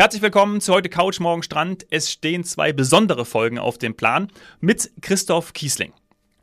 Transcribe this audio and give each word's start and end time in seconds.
Herzlich 0.00 0.22
willkommen 0.22 0.62
zu 0.62 0.72
heute 0.72 0.88
Couch 0.88 1.20
Morgen 1.20 1.42
Strand. 1.42 1.86
Es 1.90 2.10
stehen 2.10 2.42
zwei 2.42 2.72
besondere 2.72 3.26
Folgen 3.26 3.58
auf 3.58 3.76
dem 3.76 3.94
Plan 3.94 4.28
mit 4.58 4.90
Christoph 5.02 5.52
Kiesling. 5.52 5.92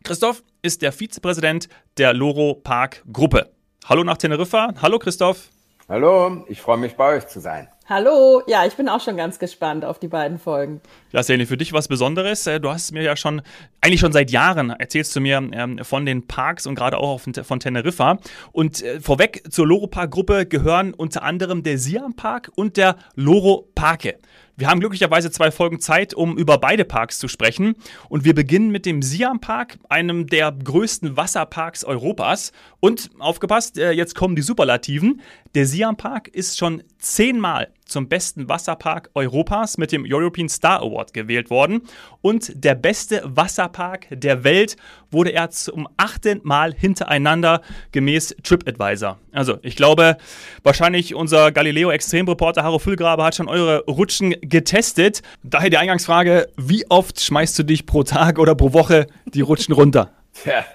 Christoph 0.03 0.43
ist 0.61 0.83
der 0.83 0.91
Vizepräsident 0.91 1.67
der 1.97 2.13
Loro 2.13 2.53
Park 2.53 3.03
Gruppe. 3.11 3.49
Hallo 3.85 4.03
nach 4.03 4.17
Teneriffa. 4.17 4.75
Hallo 4.79 4.99
Christoph. 4.99 5.49
Hallo, 5.89 6.45
ich 6.47 6.61
freue 6.61 6.77
mich 6.77 6.97
bei 6.97 7.17
euch 7.17 7.25
zu 7.25 7.39
sein. 7.39 7.67
Hallo, 7.89 8.41
ja, 8.47 8.65
ich 8.65 8.73
bin 8.73 8.89
auch 8.89 8.99
schon 8.99 9.15
ganz 9.15 9.39
gespannt 9.39 9.85
auf 9.85 9.97
die 9.97 10.09
beiden 10.09 10.39
Folgen. 10.39 10.81
Ja, 11.13 11.23
Sani, 11.23 11.45
für 11.45 11.55
dich 11.55 11.71
was 11.71 11.87
Besonderes. 11.87 12.45
Äh, 12.45 12.59
du 12.59 12.69
hast 12.69 12.91
mir 12.91 13.01
ja 13.01 13.15
schon, 13.15 13.41
eigentlich 13.79 14.01
schon 14.01 14.11
seit 14.11 14.29
Jahren 14.29 14.71
erzählst 14.71 15.15
du 15.15 15.21
mir 15.21 15.37
ähm, 15.53 15.79
von 15.83 16.05
den 16.05 16.27
Parks 16.27 16.67
und 16.67 16.75
gerade 16.75 16.97
auch 16.97 17.21
von 17.21 17.59
Teneriffa. 17.61 18.17
Und 18.51 18.83
äh, 18.83 18.99
vorweg 18.99 19.43
zur 19.49 19.67
Loro 19.67 19.87
Park 19.87 20.11
Gruppe 20.11 20.45
gehören 20.45 20.93
unter 20.93 21.23
anderem 21.23 21.63
der 21.63 21.77
Siam 21.77 22.13
Park 22.13 22.51
und 22.55 22.75
der 22.75 22.97
Loro 23.15 23.69
Parke. 23.73 24.17
Wir 24.57 24.67
haben 24.67 24.79
glücklicherweise 24.79 25.29
zwei 25.29 25.51
Folgen 25.51 25.79
Zeit, 25.79 26.13
um 26.15 26.35
über 26.35 26.57
beide 26.57 26.83
Parks 26.83 27.19
zu 27.19 27.27
sprechen. 27.27 27.75
Und 28.09 28.25
wir 28.25 28.33
beginnen 28.33 28.69
mit 28.69 28.85
dem 28.87 29.01
Siam 29.01 29.39
Park, 29.39 29.77
einem 29.87 30.27
der 30.27 30.51
größten 30.51 31.15
Wasserparks 31.15 31.85
Europas. 31.85 32.51
Und 32.81 33.11
aufgepasst, 33.19 33.77
äh, 33.77 33.91
jetzt 33.91 34.15
kommen 34.15 34.35
die 34.35 34.41
Superlativen. 34.41 35.21
Der 35.55 35.67
Siam 35.67 35.95
Park 35.95 36.27
ist 36.27 36.57
schon 36.57 36.83
zehnmal 36.97 37.69
zum 37.87 38.07
besten 38.07 38.49
Wasserpark 38.49 39.09
Europas 39.13 39.77
mit 39.77 39.91
dem 39.91 40.05
European 40.07 40.49
Star 40.49 40.81
Award 40.81 41.13
gewählt 41.13 41.49
worden. 41.49 41.81
Und 42.21 42.51
der 42.63 42.75
beste 42.75 43.21
Wasserpark 43.23 44.07
der 44.11 44.43
Welt 44.43 44.75
wurde 45.11 45.31
er 45.31 45.49
zum 45.49 45.87
achten 45.97 46.41
Mal 46.43 46.73
hintereinander 46.73 47.61
gemäß 47.91 48.35
TripAdvisor. 48.43 49.17
Also 49.31 49.57
ich 49.61 49.75
glaube, 49.75 50.17
wahrscheinlich 50.63 51.15
unser 51.15 51.51
Galileo 51.51 51.91
Extremreporter 51.91 52.63
Haro 52.63 52.79
Füllgrabe 52.79 53.23
hat 53.23 53.35
schon 53.35 53.47
eure 53.47 53.83
Rutschen 53.85 54.35
getestet. 54.41 55.21
Daher 55.43 55.69
die 55.69 55.77
Eingangsfrage, 55.77 56.47
wie 56.57 56.89
oft 56.89 57.19
schmeißt 57.19 57.57
du 57.59 57.63
dich 57.63 57.85
pro 57.85 58.03
Tag 58.03 58.39
oder 58.39 58.55
pro 58.55 58.73
Woche 58.73 59.07
die 59.33 59.41
Rutschen 59.41 59.73
runter? 59.73 60.11
Tja, 60.33 60.65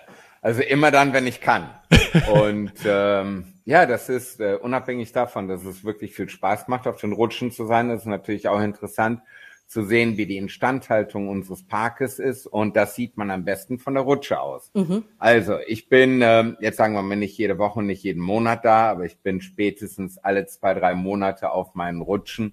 also 0.42 0.60
immer 0.60 0.90
dann, 0.90 1.12
wenn 1.12 1.26
ich 1.26 1.40
kann. 1.40 1.70
Und 2.34 2.72
ähm, 2.84 3.44
ja, 3.64 3.86
das 3.86 4.08
ist 4.08 4.40
äh, 4.40 4.58
unabhängig 4.60 5.12
davon, 5.12 5.48
dass 5.48 5.64
es 5.64 5.84
wirklich 5.84 6.14
viel 6.14 6.28
Spaß 6.28 6.68
macht, 6.68 6.86
auf 6.86 7.00
den 7.00 7.12
Rutschen 7.12 7.52
zu 7.52 7.64
sein. 7.64 7.88
Das 7.88 8.02
ist 8.02 8.06
natürlich 8.06 8.48
auch 8.48 8.60
interessant 8.60 9.20
zu 9.68 9.84
sehen, 9.84 10.16
wie 10.18 10.26
die 10.26 10.36
Instandhaltung 10.36 11.28
unseres 11.28 11.62
Parkes 11.62 12.18
ist. 12.18 12.46
Und 12.46 12.76
das 12.76 12.96
sieht 12.96 13.16
man 13.16 13.30
am 13.30 13.44
besten 13.44 13.78
von 13.78 13.94
der 13.94 14.02
Rutsche 14.02 14.40
aus. 14.40 14.70
Mhm. 14.74 15.04
Also 15.18 15.58
ich 15.66 15.88
bin, 15.88 16.20
äh, 16.20 16.52
jetzt 16.60 16.76
sagen 16.76 16.94
wir 16.94 17.02
mal 17.02 17.16
nicht 17.16 17.38
jede 17.38 17.56
Woche 17.56 17.82
nicht 17.82 18.02
jeden 18.02 18.20
Monat 18.20 18.64
da, 18.64 18.90
aber 18.90 19.04
ich 19.04 19.18
bin 19.18 19.40
spätestens 19.40 20.18
alle 20.18 20.46
zwei, 20.46 20.74
drei 20.74 20.94
Monate 20.94 21.52
auf 21.52 21.74
meinen 21.74 22.02
Rutschen 22.02 22.52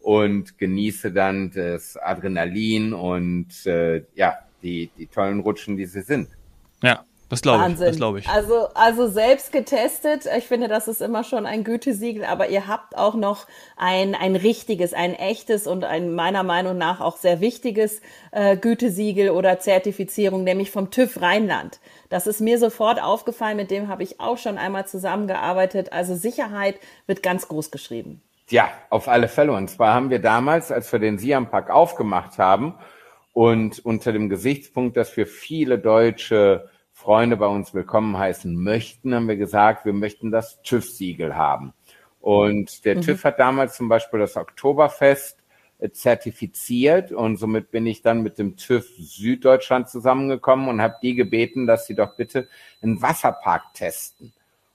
und 0.00 0.56
genieße 0.56 1.12
dann 1.12 1.50
das 1.50 1.98
Adrenalin 1.98 2.94
und 2.94 3.66
äh, 3.66 4.04
ja, 4.14 4.38
die, 4.62 4.90
die 4.96 5.06
tollen 5.06 5.40
Rutschen, 5.40 5.76
die 5.76 5.86
sie 5.86 6.02
sind. 6.02 6.30
Ja, 6.82 7.04
das 7.28 7.42
glaube 7.42 7.72
ich. 7.72 7.78
Das 7.78 7.96
glaube 7.96 8.18
ich. 8.20 8.28
Also, 8.28 8.68
also 8.74 9.08
selbst 9.08 9.50
getestet. 9.50 10.26
Ich 10.38 10.44
finde, 10.44 10.68
das 10.68 10.86
ist 10.86 11.02
immer 11.02 11.24
schon 11.24 11.44
ein 11.44 11.64
Gütesiegel, 11.64 12.24
aber 12.24 12.48
ihr 12.48 12.68
habt 12.68 12.96
auch 12.96 13.14
noch 13.14 13.46
ein, 13.76 14.14
ein 14.14 14.36
richtiges, 14.36 14.94
ein 14.94 15.14
echtes 15.14 15.66
und 15.66 15.84
ein 15.84 16.14
meiner 16.14 16.44
Meinung 16.44 16.78
nach 16.78 17.00
auch 17.00 17.16
sehr 17.16 17.40
wichtiges 17.40 18.00
äh, 18.30 18.56
Gütesiegel 18.56 19.30
oder 19.30 19.58
Zertifizierung, 19.58 20.44
nämlich 20.44 20.70
vom 20.70 20.90
TÜV 20.90 21.20
Rheinland. 21.20 21.80
Das 22.10 22.28
ist 22.28 22.40
mir 22.40 22.60
sofort 22.60 23.02
aufgefallen, 23.02 23.56
mit 23.56 23.72
dem 23.72 23.88
habe 23.88 24.04
ich 24.04 24.20
auch 24.20 24.38
schon 24.38 24.56
einmal 24.56 24.86
zusammengearbeitet. 24.86 25.92
Also 25.92 26.14
Sicherheit 26.14 26.76
wird 27.06 27.24
ganz 27.24 27.48
groß 27.48 27.72
geschrieben. 27.72 28.22
Ja, 28.48 28.70
auf 28.90 29.08
alle 29.08 29.26
Fälle. 29.26 29.52
Und 29.52 29.68
zwar 29.68 29.94
haben 29.94 30.10
wir 30.10 30.20
damals, 30.20 30.70
als 30.70 30.92
wir 30.92 31.00
den 31.00 31.18
Siam 31.18 31.50
Park 31.50 31.70
aufgemacht 31.70 32.38
haben 32.38 32.74
und 33.32 33.84
unter 33.84 34.12
dem 34.12 34.28
Gesichtspunkt, 34.28 34.96
dass 34.96 35.16
wir 35.16 35.26
viele 35.26 35.80
deutsche 35.80 36.70
Freunde 37.06 37.36
bei 37.36 37.46
uns 37.46 37.72
willkommen 37.72 38.18
heißen 38.18 38.52
möchten, 38.52 39.14
haben 39.14 39.28
wir 39.28 39.36
gesagt, 39.36 39.84
wir 39.84 39.92
möchten 39.92 40.32
das 40.32 40.60
TÜV-Siegel 40.62 41.36
haben. 41.36 41.72
Und 42.20 42.84
der 42.84 42.96
mhm. 42.96 43.02
TÜV 43.02 43.22
hat 43.22 43.38
damals 43.38 43.76
zum 43.76 43.88
Beispiel 43.88 44.18
das 44.18 44.36
Oktoberfest 44.36 45.38
äh, 45.78 45.90
zertifiziert 45.90 47.12
und 47.12 47.36
somit 47.36 47.70
bin 47.70 47.86
ich 47.86 48.02
dann 48.02 48.24
mit 48.24 48.40
dem 48.40 48.56
TÜV 48.56 48.88
Süddeutschland 48.98 49.88
zusammengekommen 49.88 50.66
und 50.66 50.82
habe 50.82 50.96
die 51.00 51.14
gebeten, 51.14 51.68
dass 51.68 51.86
sie 51.86 51.94
doch 51.94 52.16
bitte 52.16 52.48
einen 52.82 53.00
Wasserpark 53.00 53.72
testen. 53.72 54.32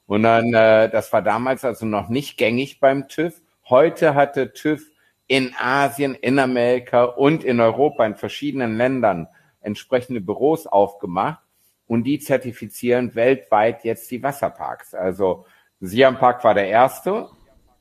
Und 0.08 0.24
dann, 0.24 0.54
äh, 0.54 0.90
das 0.90 1.12
war 1.12 1.22
damals 1.22 1.66
also 1.66 1.86
noch 1.86 2.08
nicht 2.08 2.38
gängig 2.38 2.80
beim 2.80 3.10
TÜV. 3.10 3.42
Heute 3.68 4.16
hat 4.16 4.38
der 4.38 4.54
TÜV 4.54 4.90
in 5.28 5.54
Asien, 5.60 6.16
in 6.16 6.40
Amerika 6.40 7.04
und 7.04 7.44
in 7.44 7.60
Europa, 7.60 8.06
in 8.06 8.16
verschiedenen 8.16 8.78
Ländern 8.78 9.28
entsprechende 9.60 10.22
Büros 10.22 10.66
aufgemacht 10.66 11.44
und 11.92 12.06
die 12.06 12.20
zertifizieren 12.20 13.16
weltweit 13.16 13.84
jetzt 13.84 14.10
die 14.12 14.24
Wasserparks. 14.24 14.94
Also 14.94 15.46
Siam 15.82 16.18
Park 16.18 16.42
war 16.46 16.54
der 16.54 16.70
erste, 16.70 17.28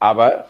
aber 0.01 0.47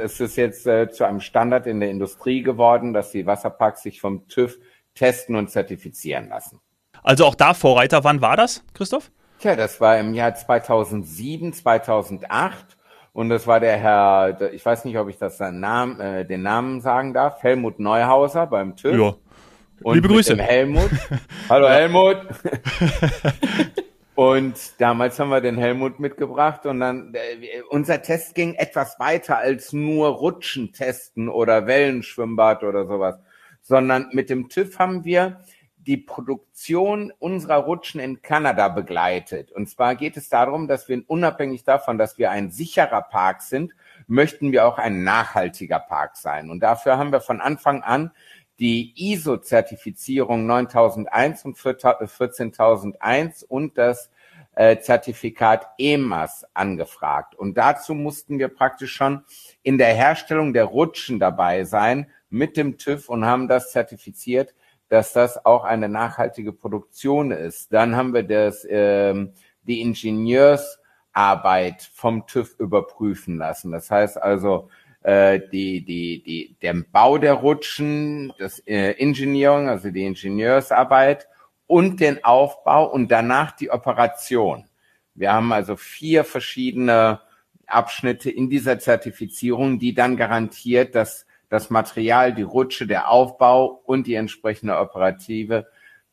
es 0.00 0.18
ist 0.18 0.34
jetzt 0.34 0.66
äh, 0.66 0.90
zu 0.90 1.04
einem 1.04 1.20
Standard 1.20 1.68
in 1.68 1.78
der 1.78 1.88
Industrie 1.88 2.42
geworden, 2.42 2.92
dass 2.92 3.12
die 3.12 3.26
Wasserparks 3.26 3.84
sich 3.84 4.00
vom 4.00 4.26
TÜV 4.26 4.58
testen 4.96 5.36
und 5.36 5.50
zertifizieren 5.50 6.30
lassen. 6.30 6.58
Also 7.04 7.26
auch 7.26 7.36
da 7.36 7.54
Vorreiter, 7.54 8.02
wann 8.02 8.22
war 8.22 8.36
das, 8.36 8.64
Christoph? 8.74 9.12
Tja, 9.38 9.54
das 9.54 9.80
war 9.80 9.96
im 9.96 10.12
Jahr 10.12 10.34
2007, 10.34 11.52
2008 11.52 12.76
und 13.12 13.28
das 13.28 13.46
war 13.46 13.60
der 13.60 13.76
Herr, 13.76 14.52
ich 14.52 14.66
weiß 14.66 14.84
nicht, 14.84 14.98
ob 14.98 15.08
ich 15.08 15.16
das 15.16 15.38
den 15.38 15.60
Namen, 15.60 16.00
äh, 16.00 16.26
den 16.26 16.42
Namen 16.42 16.80
sagen 16.80 17.14
darf, 17.14 17.40
Helmut 17.44 17.78
Neuhauser 17.78 18.48
beim 18.48 18.74
TÜV. 18.74 18.98
Ja. 18.98 19.14
Und 19.82 19.94
Liebe 19.94 20.08
Grüße. 20.08 20.36
Helmut. 20.36 20.90
Hallo 21.48 21.68
Helmut. 21.68 22.18
und 24.14 24.54
damals 24.78 25.18
haben 25.18 25.30
wir 25.30 25.40
den 25.40 25.56
Helmut 25.56 25.98
mitgebracht 26.00 26.66
und 26.66 26.80
dann 26.80 27.14
äh, 27.14 27.62
unser 27.70 28.02
Test 28.02 28.34
ging 28.34 28.54
etwas 28.54 29.00
weiter 29.00 29.38
als 29.38 29.72
nur 29.72 30.08
Rutschen 30.08 30.72
testen 30.72 31.30
oder 31.30 31.66
Wellenschwimmbad 31.66 32.62
oder 32.62 32.86
sowas, 32.86 33.18
sondern 33.62 34.10
mit 34.12 34.28
dem 34.28 34.50
TÜV 34.50 34.78
haben 34.78 35.04
wir 35.04 35.40
die 35.78 35.96
Produktion 35.96 37.10
unserer 37.18 37.56
Rutschen 37.56 38.00
in 38.00 38.20
Kanada 38.20 38.68
begleitet. 38.68 39.50
Und 39.50 39.70
zwar 39.70 39.96
geht 39.96 40.18
es 40.18 40.28
darum, 40.28 40.68
dass 40.68 40.90
wir 40.90 41.02
unabhängig 41.06 41.64
davon, 41.64 41.96
dass 41.96 42.18
wir 42.18 42.30
ein 42.30 42.50
sicherer 42.50 43.00
Park 43.00 43.40
sind, 43.40 43.72
möchten 44.06 44.52
wir 44.52 44.66
auch 44.66 44.76
ein 44.76 45.04
nachhaltiger 45.04 45.78
Park 45.78 46.18
sein. 46.18 46.50
Und 46.50 46.60
dafür 46.60 46.98
haben 46.98 47.12
wir 47.12 47.22
von 47.22 47.40
Anfang 47.40 47.82
an 47.82 48.10
die 48.60 48.92
ISO-Zertifizierung 49.12 50.46
9001 50.46 51.44
und 51.46 51.56
14001 51.56 53.42
und 53.42 53.78
das 53.78 54.10
äh, 54.54 54.78
Zertifikat 54.78 55.66
EMAS 55.78 56.44
angefragt. 56.52 57.34
Und 57.34 57.56
dazu 57.56 57.94
mussten 57.94 58.38
wir 58.38 58.48
praktisch 58.48 58.92
schon 58.92 59.24
in 59.62 59.78
der 59.78 59.94
Herstellung 59.94 60.52
der 60.52 60.66
Rutschen 60.66 61.18
dabei 61.18 61.64
sein 61.64 62.10
mit 62.28 62.58
dem 62.58 62.76
TÜV 62.76 63.08
und 63.08 63.24
haben 63.24 63.48
das 63.48 63.72
zertifiziert, 63.72 64.54
dass 64.88 65.14
das 65.14 65.46
auch 65.46 65.64
eine 65.64 65.88
nachhaltige 65.88 66.52
Produktion 66.52 67.30
ist. 67.30 67.72
Dann 67.72 67.96
haben 67.96 68.12
wir 68.12 68.24
das, 68.24 68.66
ähm, 68.68 69.32
die 69.62 69.80
Ingenieursarbeit 69.80 71.90
vom 71.94 72.26
TÜV 72.26 72.56
überprüfen 72.58 73.38
lassen. 73.38 73.72
Das 73.72 73.90
heißt 73.90 74.20
also, 74.20 74.68
äh, 75.02 75.40
die, 75.52 75.84
die, 75.84 76.22
die, 76.22 76.56
der 76.60 76.74
Bau 76.74 77.18
der 77.18 77.34
Rutschen, 77.34 78.32
das 78.38 78.60
äh, 78.66 78.92
Engineering, 78.98 79.68
also 79.68 79.90
die 79.90 80.04
Ingenieursarbeit 80.04 81.28
und 81.66 82.00
den 82.00 82.24
Aufbau 82.24 82.90
und 82.90 83.10
danach 83.10 83.52
die 83.52 83.70
Operation. 83.70 84.66
Wir 85.14 85.32
haben 85.32 85.52
also 85.52 85.76
vier 85.76 86.24
verschiedene 86.24 87.20
Abschnitte 87.66 88.30
in 88.30 88.50
dieser 88.50 88.78
Zertifizierung, 88.78 89.78
die 89.78 89.94
dann 89.94 90.16
garantiert, 90.16 90.94
dass 90.94 91.26
das 91.48 91.70
Material, 91.70 92.34
die 92.34 92.42
Rutsche, 92.42 92.86
der 92.86 93.10
Aufbau 93.10 93.82
und 93.84 94.06
die 94.06 94.14
entsprechende 94.14 94.78
Operative 94.78 95.66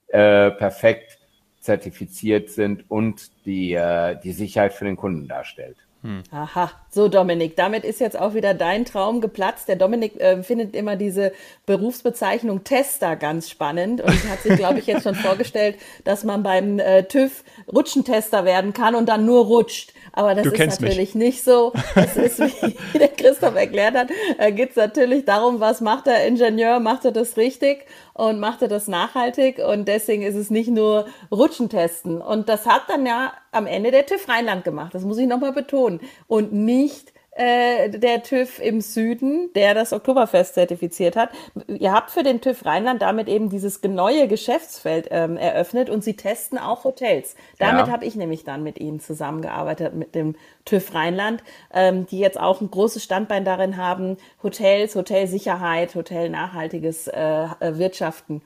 äh, 0.08 0.52
perfekt 0.52 1.20
zertifiziert 1.60 2.50
sind 2.50 2.90
und 2.90 3.32
die, 3.46 3.74
äh, 3.74 4.20
die 4.22 4.32
Sicherheit 4.32 4.74
für 4.74 4.86
den 4.86 4.96
Kunden 4.96 5.28
darstellt. 5.28 5.87
Hm. 6.04 6.24
Aha, 6.32 6.72
so 6.92 7.08
Dominik, 7.08 7.56
damit 7.56 7.84
ist 7.84 8.00
jetzt 8.00 8.20
auch 8.20 8.36
wieder 8.36 8.54
dein 8.54 8.86
Traum 8.86 9.20
geplatzt. 9.20 9.68
Der 9.68 9.76
Dominik 9.76 10.20
äh, 10.20 10.44
findet 10.44 10.76
immer 10.76 10.96
diese 10.96 11.32
Berufsbezeichnung 11.66 12.64
Tester 12.64 13.16
ganz 13.16 13.50
spannend 13.50 14.02
und 14.02 14.30
hat 14.30 14.42
sich, 14.44 14.56
glaube 14.58 14.80
ich, 14.80 14.86
jetzt 14.86 15.04
schon 15.04 15.16
vorgestellt, 15.16 15.78
dass 16.04 16.24
man 16.24 16.44
beim 16.44 16.78
äh, 16.80 17.04
TÜV 17.04 17.44
Rutschentester 17.74 18.46
werden 18.46 18.74
kann 18.74 18.94
und 18.94 19.10
dann 19.10 19.26
nur 19.26 19.46
rutscht. 19.46 19.94
Aber 20.14 20.36
das 20.36 20.46
du 20.46 20.52
ist 20.52 20.82
natürlich 20.82 21.16
mich. 21.16 21.16
nicht 21.16 21.44
so. 21.44 21.74
Das 21.96 22.16
ist, 22.16 22.40
wie 22.40 22.76
der 23.00 23.10
Christoph 23.10 23.56
erklärt 23.56 23.96
hat, 23.96 24.10
äh, 24.38 24.52
geht 24.52 24.72
es 24.72 24.76
natürlich 24.76 25.26
darum, 25.26 25.60
was 25.60 25.82
macht 25.82 26.06
der 26.08 26.26
Ingenieur, 26.28 26.80
macht 26.80 27.06
er 27.06 27.12
das 27.12 27.38
richtig 27.38 27.86
und 28.18 28.40
macht 28.40 28.64
er 28.64 28.68
das 28.68 28.88
nachhaltig 28.88 29.60
und 29.60 29.88
deswegen 29.88 30.24
ist 30.24 30.36
es 30.36 30.50
nicht 30.50 30.70
nur 30.70 31.06
Rutschen 31.32 31.70
testen. 31.70 32.20
Und 32.20 32.50
das 32.50 32.66
hat 32.66 32.84
dann 32.88 33.06
ja 33.06 33.32
am 33.52 33.68
Ende 33.68 33.92
der 33.92 34.06
TÜV 34.06 34.28
Rheinland 34.28 34.64
gemacht, 34.64 34.96
das 34.96 35.04
muss 35.04 35.20
ich 35.20 35.28
nochmal 35.28 35.54
betonen. 35.54 36.02
Und 36.26 36.52
nicht 36.52 37.14
äh, 37.38 37.90
der 37.90 38.24
TÜV 38.24 38.60
im 38.60 38.82
Süden, 38.82 39.52
der 39.54 39.76
das 39.76 39.94
Oktoberfest 39.94 40.56
zertifiziert 40.56 41.16
hat. 41.16 41.30
Ihr 41.68 41.94
habt 41.94 42.10
für 42.10 42.24
den 42.24 42.42
TÜV 42.42 42.66
Rheinland 42.66 43.04
damit 43.04 43.28
eben 43.28 43.50
dieses 43.50 43.82
neue 43.84 44.28
Geschäftsfeld 44.28 45.10
ähm, 45.12 45.38
eröffnet 45.38 45.90
und 45.90 46.04
sie 46.04 46.16
testen 46.16 46.58
auch 46.58 46.84
Hotels. 46.84 47.36
Damit 47.60 47.88
ja. 47.88 47.94
habe 47.94 48.06
ich 48.06 48.16
nämlich 48.16 48.44
dann 48.44 48.64
mit 48.64 48.80
ihnen 48.80 49.00
zusammengearbeitet, 49.00 49.94
mit 49.94 50.16
dem 50.16 50.36
TÜV 50.66 50.96
Rheinland, 50.96 51.44
ähm, 51.72 52.08
die 52.08 52.18
jetzt 52.18 52.40
auch 52.40 52.60
ein 52.60 52.72
großes 52.72 53.04
Standbein 53.04 53.46
darin 53.46 53.78
haben, 53.78 54.18
Hotels, 54.42 54.96
Hotelsicherheit, 54.96 55.94
Hotel 55.94 56.30
nachhaltiges 56.30 57.08
äh, 57.08 57.48
äh 57.60 57.78
Wirtschaften 57.78 58.42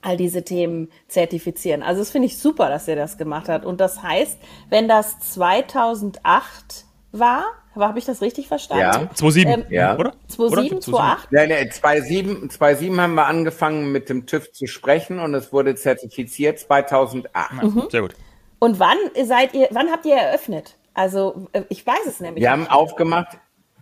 all 0.00 0.16
diese 0.16 0.44
Themen 0.44 0.90
zertifizieren. 1.08 1.82
Also 1.82 2.00
das 2.00 2.10
finde 2.10 2.26
ich 2.26 2.38
super, 2.38 2.68
dass 2.68 2.88
er 2.88 2.96
das 2.96 3.18
gemacht 3.18 3.48
hat. 3.48 3.64
Und 3.64 3.80
das 3.80 4.02
heißt, 4.02 4.38
wenn 4.68 4.88
das 4.88 5.18
2008 5.18 6.84
war, 7.12 7.44
habe 7.76 7.98
ich 7.98 8.04
das 8.04 8.22
richtig 8.22 8.48
verstanden? 8.48 8.82
Ja. 8.82 9.10
2007, 9.14 9.52
ähm, 9.52 9.64
ja. 9.70 9.96
oder? 9.96 10.12
2007, 10.28 10.82
2008? 10.82 11.32
Nein, 11.32 11.48
nein, 11.48 11.70
2007, 11.70 12.50
2007 12.50 13.00
haben 13.00 13.14
wir 13.14 13.26
angefangen 13.26 13.92
mit 13.92 14.08
dem 14.08 14.26
TÜV 14.26 14.52
zu 14.52 14.66
sprechen 14.66 15.18
und 15.18 15.34
es 15.34 15.52
wurde 15.52 15.74
zertifiziert 15.74 16.58
2008. 16.58 17.62
Mhm. 17.62 17.82
Sehr 17.90 18.02
gut. 18.02 18.14
Und 18.58 18.78
wann 18.78 18.98
seid 19.24 19.54
ihr, 19.54 19.68
wann 19.72 19.90
habt 19.90 20.06
ihr 20.06 20.16
eröffnet? 20.16 20.76
Also 20.94 21.48
äh, 21.52 21.64
ich 21.68 21.86
weiß 21.86 22.06
es 22.06 22.20
nämlich. 22.20 22.42
Wir 22.42 22.50
haben 22.50 22.66
aufgemacht, 22.66 23.36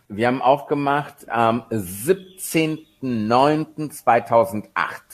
wir 0.09 0.27
haben 0.27 0.43
aufgemacht 0.43 1.29
am 1.29 1.63
17.09.2008. 1.71 4.65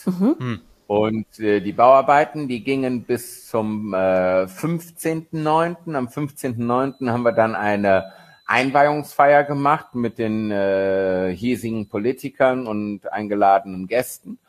Mhm. 0.05 0.35
Hm. 0.39 0.61
Und 0.87 1.39
äh, 1.39 1.61
die 1.61 1.73
Bauarbeiten, 1.73 2.47
die 2.47 2.63
gingen 2.63 3.03
bis 3.03 3.47
zum 3.47 3.93
äh, 3.93 4.45
15.09. 4.45 5.95
Am 5.95 6.07
15.09. 6.07 7.11
haben 7.11 7.21
wir 7.21 7.31
dann 7.31 7.53
eine 7.53 8.11
Einweihungsfeier 8.49 9.43
gemacht 9.43 9.93
mit 9.93 10.17
den 10.17 10.49
äh, 10.49 11.31
hiesigen 11.35 11.87
Politikern 11.87 12.65
und 12.65 13.11
eingeladenen 13.13 13.85
Gästen. 13.85 14.39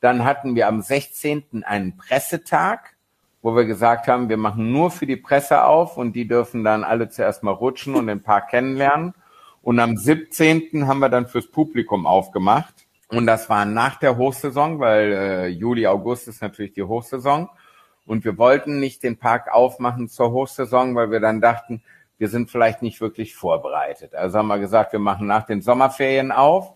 Dann 0.00 0.24
hatten 0.24 0.54
wir 0.54 0.68
am 0.68 0.80
16. 0.80 1.64
einen 1.64 1.96
Pressetag, 1.96 2.94
wo 3.42 3.56
wir 3.56 3.64
gesagt 3.64 4.06
haben, 4.06 4.28
wir 4.28 4.36
machen 4.36 4.70
nur 4.70 4.92
für 4.92 5.06
die 5.06 5.16
Presse 5.16 5.64
auf 5.64 5.96
und 5.96 6.12
die 6.12 6.28
dürfen 6.28 6.62
dann 6.62 6.84
alle 6.84 7.08
zuerst 7.08 7.42
mal 7.42 7.50
rutschen 7.50 7.96
und 7.96 8.06
den 8.06 8.22
Park 8.22 8.50
kennenlernen. 8.50 9.12
Und 9.60 9.80
am 9.80 9.96
17. 9.96 10.86
haben 10.86 11.00
wir 11.00 11.08
dann 11.08 11.26
fürs 11.26 11.48
Publikum 11.48 12.06
aufgemacht. 12.06 12.86
Und 13.08 13.26
das 13.26 13.50
war 13.50 13.64
nach 13.64 13.96
der 13.96 14.16
Hochsaison, 14.16 14.78
weil 14.78 15.12
äh, 15.12 15.46
Juli, 15.48 15.86
August 15.88 16.28
ist 16.28 16.42
natürlich 16.42 16.74
die 16.74 16.84
Hochsaison. 16.84 17.48
Und 18.06 18.24
wir 18.24 18.38
wollten 18.38 18.78
nicht 18.78 19.02
den 19.02 19.18
Park 19.18 19.52
aufmachen 19.52 20.08
zur 20.08 20.30
Hochsaison, 20.30 20.94
weil 20.94 21.10
wir 21.10 21.18
dann 21.20 21.40
dachten, 21.40 21.82
wir 22.18 22.28
sind 22.28 22.50
vielleicht 22.50 22.82
nicht 22.82 23.00
wirklich 23.00 23.34
vorbereitet. 23.34 24.14
Also 24.14 24.38
haben 24.38 24.48
wir 24.48 24.58
gesagt, 24.58 24.92
wir 24.92 24.98
machen 24.98 25.26
nach 25.26 25.46
den 25.46 25.62
Sommerferien 25.62 26.32
auf, 26.32 26.74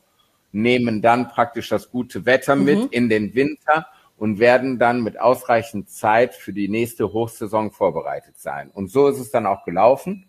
nehmen 0.53 1.03
dann 1.03 1.29
praktisch 1.29 1.69
das 1.69 1.91
gute 1.91 2.25
Wetter 2.25 2.57
mit 2.57 2.79
mhm. 2.79 2.89
in 2.91 3.09
den 3.09 3.35
Winter 3.35 3.87
und 4.17 4.39
werden 4.39 4.79
dann 4.79 5.03
mit 5.03 5.19
ausreichend 5.19 5.91
Zeit 5.91 6.35
für 6.35 6.53
die 6.53 6.69
nächste 6.69 7.13
Hochsaison 7.13 7.73
vorbereitet 7.73 8.39
sein. 8.39 8.71
Und 8.71 8.89
so 8.89 9.09
ist 9.09 9.19
es 9.19 9.31
dann 9.31 9.47
auch 9.47 9.65
gelaufen. 9.65 10.29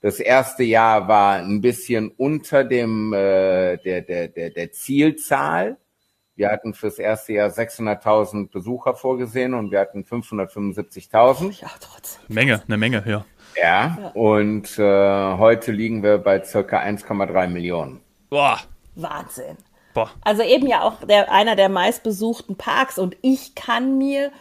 Das 0.00 0.20
erste 0.20 0.62
Jahr 0.62 1.08
war 1.08 1.36
ein 1.36 1.60
bisschen 1.60 2.10
unter 2.10 2.64
dem 2.64 3.12
äh, 3.12 3.78
der, 3.78 4.02
der, 4.02 4.28
der, 4.28 4.50
der 4.50 4.72
Zielzahl. 4.72 5.76
Wir 6.34 6.50
hatten 6.50 6.74
fürs 6.74 6.98
erste 6.98 7.34
Jahr 7.34 7.50
600.000 7.50 8.50
Besucher 8.50 8.94
vorgesehen 8.94 9.54
und 9.54 9.70
wir 9.70 9.80
hatten 9.80 10.02
575.000. 10.02 11.60
Ja, 11.60 11.68
trotzdem. 11.80 12.22
Menge, 12.28 12.62
eine 12.66 12.76
Menge, 12.76 13.04
ja. 13.06 13.24
Ja, 13.62 13.96
ja. 14.00 14.08
und 14.14 14.76
äh, 14.76 15.38
heute 15.38 15.70
liegen 15.70 16.02
wir 16.02 16.18
bei 16.18 16.42
circa 16.42 16.80
1,3 16.80 17.46
Millionen. 17.46 18.00
Boah. 18.28 18.58
Wahnsinn. 18.96 19.56
Boah. 19.94 20.10
Also 20.22 20.42
eben 20.42 20.66
ja 20.66 20.82
auch 20.82 21.04
der, 21.04 21.30
einer 21.30 21.54
der 21.54 21.68
meistbesuchten 21.68 22.56
Parks 22.56 22.98
und 22.98 23.16
ich 23.22 23.54
kann 23.54 23.98
mir 23.98 24.32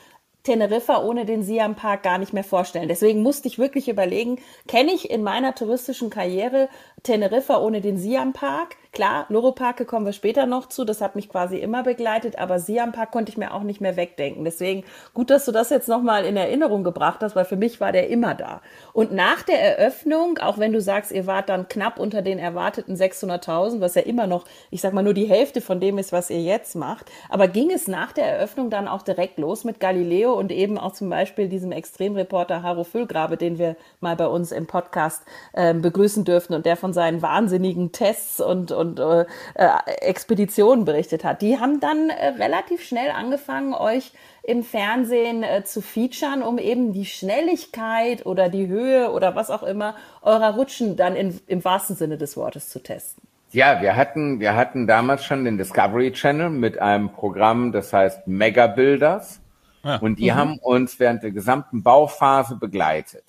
Teneriffa 0.43 1.03
ohne 1.03 1.25
den 1.25 1.43
Siam 1.43 1.75
Park 1.75 2.01
gar 2.01 2.17
nicht 2.17 2.33
mehr 2.33 2.43
vorstellen. 2.43 2.87
Deswegen 2.87 3.21
musste 3.21 3.47
ich 3.47 3.59
wirklich 3.59 3.89
überlegen, 3.89 4.39
kenne 4.67 4.91
ich 4.91 5.11
in 5.11 5.21
meiner 5.21 5.53
touristischen 5.53 6.09
Karriere 6.09 6.67
Teneriffa 7.03 7.59
ohne 7.59 7.79
den 7.81 7.97
Siam 7.97 8.33
Park? 8.33 8.75
Klar, 8.93 9.25
Loro-Parke 9.29 9.85
kommen 9.85 10.05
wir 10.05 10.11
später 10.11 10.45
noch 10.45 10.67
zu, 10.67 10.83
das 10.83 10.99
hat 10.99 11.15
mich 11.15 11.29
quasi 11.29 11.57
immer 11.57 11.81
begleitet, 11.81 12.37
aber 12.37 12.59
Siam 12.59 12.91
Park 12.91 13.11
konnte 13.11 13.31
ich 13.31 13.37
mir 13.37 13.53
auch 13.53 13.63
nicht 13.63 13.79
mehr 13.79 13.95
wegdenken. 13.95 14.43
Deswegen 14.43 14.83
gut, 15.13 15.29
dass 15.29 15.45
du 15.45 15.53
das 15.53 15.69
jetzt 15.69 15.87
nochmal 15.87 16.25
in 16.25 16.35
Erinnerung 16.35 16.83
gebracht 16.83 17.21
hast, 17.21 17.33
weil 17.33 17.45
für 17.45 17.55
mich 17.55 17.79
war 17.79 17.93
der 17.93 18.09
immer 18.09 18.35
da. 18.35 18.61
Und 18.91 19.13
nach 19.13 19.43
der 19.43 19.61
Eröffnung, 19.61 20.39
auch 20.39 20.57
wenn 20.57 20.73
du 20.73 20.81
sagst, 20.81 21.13
ihr 21.13 21.25
wart 21.25 21.47
dann 21.47 21.69
knapp 21.69 21.99
unter 21.99 22.21
den 22.21 22.37
erwarteten 22.37 22.95
600.000, 22.95 23.79
was 23.79 23.95
ja 23.95 24.01
immer 24.01 24.27
noch, 24.27 24.43
ich 24.71 24.81
sag 24.81 24.91
mal, 24.91 25.03
nur 25.03 25.13
die 25.13 25.29
Hälfte 25.29 25.61
von 25.61 25.79
dem 25.79 25.97
ist, 25.97 26.11
was 26.11 26.29
ihr 26.29 26.41
jetzt 26.41 26.75
macht, 26.75 27.09
aber 27.29 27.47
ging 27.47 27.71
es 27.71 27.87
nach 27.87 28.11
der 28.11 28.25
Eröffnung 28.25 28.69
dann 28.69 28.89
auch 28.89 29.03
direkt 29.03 29.39
los 29.39 29.63
mit 29.63 29.79
Galileo 29.79 30.33
und 30.33 30.51
eben 30.51 30.77
auch 30.77 30.91
zum 30.91 31.09
Beispiel 31.09 31.47
diesem 31.47 31.71
Extremreporter 31.71 32.61
Haro 32.61 32.83
Füllgrabe, 32.83 33.37
den 33.37 33.57
wir 33.57 33.77
mal 34.01 34.17
bei 34.17 34.27
uns 34.27 34.51
im 34.51 34.67
Podcast 34.67 35.23
äh, 35.53 35.73
begrüßen 35.73 36.25
dürften 36.25 36.55
und 36.55 36.65
der 36.65 36.75
von 36.75 36.91
seinen 36.91 37.21
wahnsinnigen 37.21 37.93
Tests 37.93 38.41
und 38.41 38.73
und 38.80 38.80
äh, 38.81 39.25
äh, 39.55 39.69
Expeditionen 40.01 40.85
berichtet 40.85 41.23
hat. 41.23 41.41
Die 41.41 41.59
haben 41.59 41.79
dann 41.79 42.09
äh, 42.09 42.27
relativ 42.29 42.83
schnell 42.83 43.11
angefangen, 43.11 43.73
euch 43.73 44.11
im 44.43 44.63
Fernsehen 44.63 45.43
äh, 45.43 45.63
zu 45.63 45.81
featuren, 45.81 46.41
um 46.43 46.57
eben 46.57 46.93
die 46.93 47.05
Schnelligkeit 47.05 48.25
oder 48.25 48.49
die 48.49 48.67
Höhe 48.67 49.11
oder 49.11 49.35
was 49.35 49.49
auch 49.49 49.63
immer 49.63 49.95
eurer 50.21 50.55
Rutschen 50.55 50.95
dann 50.95 51.15
in, 51.15 51.39
im 51.47 51.63
wahrsten 51.63 51.95
Sinne 51.95 52.17
des 52.17 52.35
Wortes 52.37 52.69
zu 52.69 52.79
testen. 52.81 53.23
Ja, 53.51 53.81
wir 53.81 53.95
hatten, 53.95 54.39
wir 54.39 54.55
hatten 54.55 54.87
damals 54.87 55.25
schon 55.25 55.43
den 55.43 55.57
Discovery 55.57 56.13
Channel 56.13 56.49
mit 56.49 56.79
einem 56.79 57.09
Programm, 57.09 57.71
das 57.71 57.91
heißt 57.91 58.27
Mega 58.27 58.67
Builders. 58.67 59.41
Ja. 59.83 59.97
Und 59.97 60.19
die 60.19 60.31
mhm. 60.31 60.35
haben 60.35 60.57
uns 60.59 60.99
während 60.99 61.23
der 61.23 61.31
gesamten 61.31 61.83
Bauphase 61.83 62.55
begleitet. 62.55 63.23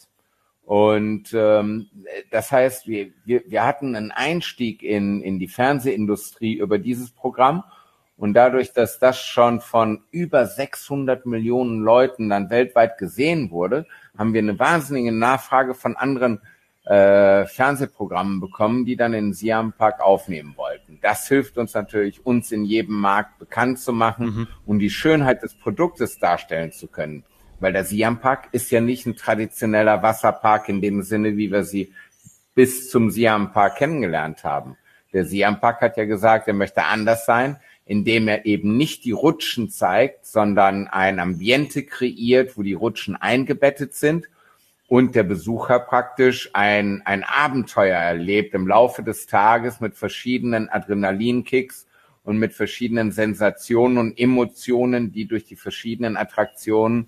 Und 0.73 1.35
ähm, 1.35 1.91
das 2.31 2.51
heißt, 2.51 2.89
wir, 2.89 3.11
wir, 3.27 3.43
wir 3.47 3.63
hatten 3.63 3.95
einen 3.95 4.11
Einstieg 4.11 4.83
in, 4.83 5.21
in 5.21 5.39
die 5.39 5.49
Fernsehindustrie 5.49 6.55
über 6.55 6.79
dieses 6.79 7.11
Programm. 7.11 7.63
Und 8.17 8.33
dadurch, 8.33 8.73
dass 8.73 8.99
das 8.99 9.21
schon 9.21 9.61
von 9.61 10.01
über 10.13 10.47
600 10.47 11.27
Millionen 11.27 11.81
Leuten 11.81 12.31
dann 12.31 12.49
weltweit 12.49 12.97
gesehen 12.97 13.51
wurde, 13.51 13.87
haben 14.17 14.33
wir 14.33 14.39
eine 14.39 14.59
wahnsinnige 14.59 15.13
Nachfrage 15.13 15.75
von 15.75 15.95
anderen 15.95 16.41
äh, 16.87 17.45
Fernsehprogrammen 17.45 18.41
bekommen, 18.41 18.87
die 18.87 18.97
dann 18.97 19.13
in 19.13 19.35
Siam 19.35 19.75
Park 19.75 20.01
aufnehmen 20.01 20.55
wollten. 20.57 20.99
Das 21.03 21.29
hilft 21.29 21.59
uns 21.59 21.75
natürlich, 21.75 22.25
uns 22.25 22.51
in 22.51 22.65
jedem 22.65 22.99
Markt 22.99 23.39
bekannt 23.39 23.79
zu 23.79 23.93
machen 23.93 24.25
mhm. 24.25 24.49
und 24.65 24.79
die 24.79 24.89
Schönheit 24.89 25.43
des 25.43 25.55
Produktes 25.55 26.19
darstellen 26.19 26.73
zu 26.73 26.89
können. 26.89 27.25
Weil 27.63 27.73
der 27.73 27.85
Siam 27.85 28.19
Park 28.19 28.49
ist 28.51 28.73
ja 28.73 28.81
nicht 28.81 29.07
ein 29.07 29.15
traditioneller 29.15 30.03
Wasserpark 30.03 30.69
in 30.69 30.81
dem 30.81 31.03
Sinne, 31.03 31.37
wie 31.37 31.53
wir 31.53 31.63
sie 31.63 31.93
bis 32.57 32.91
zum 32.91 33.09
Siam 33.09 33.53
Park 33.53 33.77
kennengelernt 33.77 34.43
haben. 34.43 34.77
Der 35.13 35.25
Siam 35.25 35.61
Park 35.61 35.81
hat 35.81 35.97
ja 35.97 36.05
gesagt, 36.05 36.49
er 36.49 36.55
möchte 36.55 36.83
anders 36.83 37.25
sein, 37.25 37.59
indem 37.87 38.27
er 38.27 38.47
eben 38.47 38.77
nicht 38.77 39.05
die 39.05 39.13
Rutschen 39.13 39.71
zeigt, 39.71 40.27
sondern 40.27 40.89
ein 40.89 41.21
Ambiente 41.21 41.85
kreiert, 41.85 42.59
wo 42.59 42.65
die 42.65 42.75
Rutschen 42.75 43.15
eingebettet 43.15 43.95
sind 43.95 44.27
und 44.89 45.15
der 45.15 45.23
Besucher 45.23 45.79
praktisch 45.79 46.51
ein, 46.55 47.03
ein 47.05 47.23
Abenteuer 47.23 47.97
erlebt 47.97 48.55
im 48.55 48.67
Laufe 48.67 49.05
des 49.05 49.29
Tages 49.29 49.79
mit 49.79 49.95
verschiedenen 49.95 50.69
Adrenalinkicks 50.69 51.87
und 52.25 52.39
mit 52.39 52.55
verschiedenen 52.55 53.13
Sensationen 53.13 53.99
und 53.99 54.19
Emotionen, 54.19 55.13
die 55.13 55.27
durch 55.27 55.45
die 55.45 55.55
verschiedenen 55.55 56.17
Attraktionen 56.17 57.07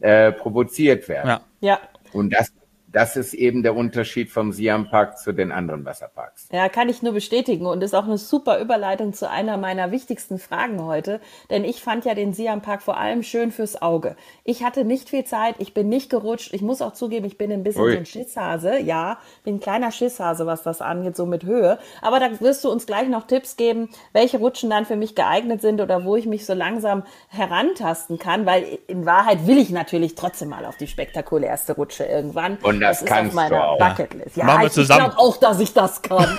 äh, 0.00 0.32
provoziert 0.32 1.08
werden. 1.08 1.28
Ja. 1.28 1.40
ja. 1.60 1.80
Und 2.12 2.30
das 2.32 2.52
das 2.90 3.16
ist 3.16 3.34
eben 3.34 3.62
der 3.62 3.76
Unterschied 3.76 4.30
vom 4.30 4.52
Siam 4.52 4.88
Park 4.88 5.18
zu 5.18 5.32
den 5.32 5.52
anderen 5.52 5.84
Wasserparks. 5.84 6.48
Ja, 6.50 6.68
kann 6.68 6.88
ich 6.88 7.02
nur 7.02 7.12
bestätigen 7.12 7.66
und 7.66 7.82
ist 7.82 7.94
auch 7.94 8.04
eine 8.04 8.18
super 8.18 8.60
Überleitung 8.60 9.12
zu 9.12 9.28
einer 9.28 9.56
meiner 9.58 9.90
wichtigsten 9.90 10.38
Fragen 10.38 10.82
heute, 10.82 11.20
denn 11.50 11.64
ich 11.64 11.82
fand 11.82 12.04
ja 12.04 12.14
den 12.14 12.32
Siam 12.32 12.62
Park 12.62 12.82
vor 12.82 12.96
allem 12.96 13.22
schön 13.22 13.52
fürs 13.52 13.80
Auge. 13.82 14.16
Ich 14.44 14.62
hatte 14.62 14.84
nicht 14.84 15.10
viel 15.10 15.24
Zeit, 15.24 15.56
ich 15.58 15.74
bin 15.74 15.88
nicht 15.88 16.10
gerutscht, 16.10 16.54
ich 16.54 16.62
muss 16.62 16.80
auch 16.80 16.94
zugeben, 16.94 17.26
ich 17.26 17.36
bin 17.36 17.52
ein 17.52 17.62
bisschen 17.62 17.82
Ui. 17.82 17.92
so 17.92 17.98
ein 17.98 18.06
Schisshase, 18.06 18.78
ja, 18.80 19.18
bin 19.44 19.56
ein 19.56 19.60
kleiner 19.60 19.90
Schisshase, 19.90 20.46
was 20.46 20.62
das 20.62 20.80
angeht, 20.80 21.16
so 21.16 21.26
mit 21.26 21.44
Höhe, 21.44 21.78
aber 22.00 22.20
da 22.20 22.40
wirst 22.40 22.64
du 22.64 22.70
uns 22.70 22.86
gleich 22.86 23.08
noch 23.08 23.26
Tipps 23.26 23.56
geben, 23.56 23.90
welche 24.12 24.38
Rutschen 24.38 24.70
dann 24.70 24.86
für 24.86 24.96
mich 24.96 25.14
geeignet 25.14 25.60
sind 25.60 25.80
oder 25.80 26.04
wo 26.04 26.16
ich 26.16 26.26
mich 26.26 26.46
so 26.46 26.54
langsam 26.54 27.02
herantasten 27.28 28.18
kann, 28.18 28.46
weil 28.46 28.78
in 28.86 29.04
Wahrheit 29.04 29.46
will 29.46 29.58
ich 29.58 29.70
natürlich 29.70 30.14
trotzdem 30.14 30.48
mal 30.48 30.64
auf 30.64 30.76
die 30.76 30.86
spektakulärste 30.86 31.74
Rutsche 31.74 32.04
irgendwann. 32.04 32.56
Und 32.62 32.77
und 32.78 32.82
das, 32.82 33.00
das 33.00 33.08
kannst 33.08 33.32
ist 33.32 33.38
auf 33.38 33.50
meiner 33.50 33.56
du 33.56 33.64
auch. 33.64 33.78
Bucketlist. 33.78 34.36
Ja, 34.36 34.44
Machen 34.44 34.62
wir 34.62 34.70
zusammen. 34.70 35.00
ich 35.00 35.14
glaube 35.14 35.20
auch, 35.20 35.36
dass 35.36 35.60
ich 35.60 35.74
das 35.74 36.02
kann. 36.02 36.38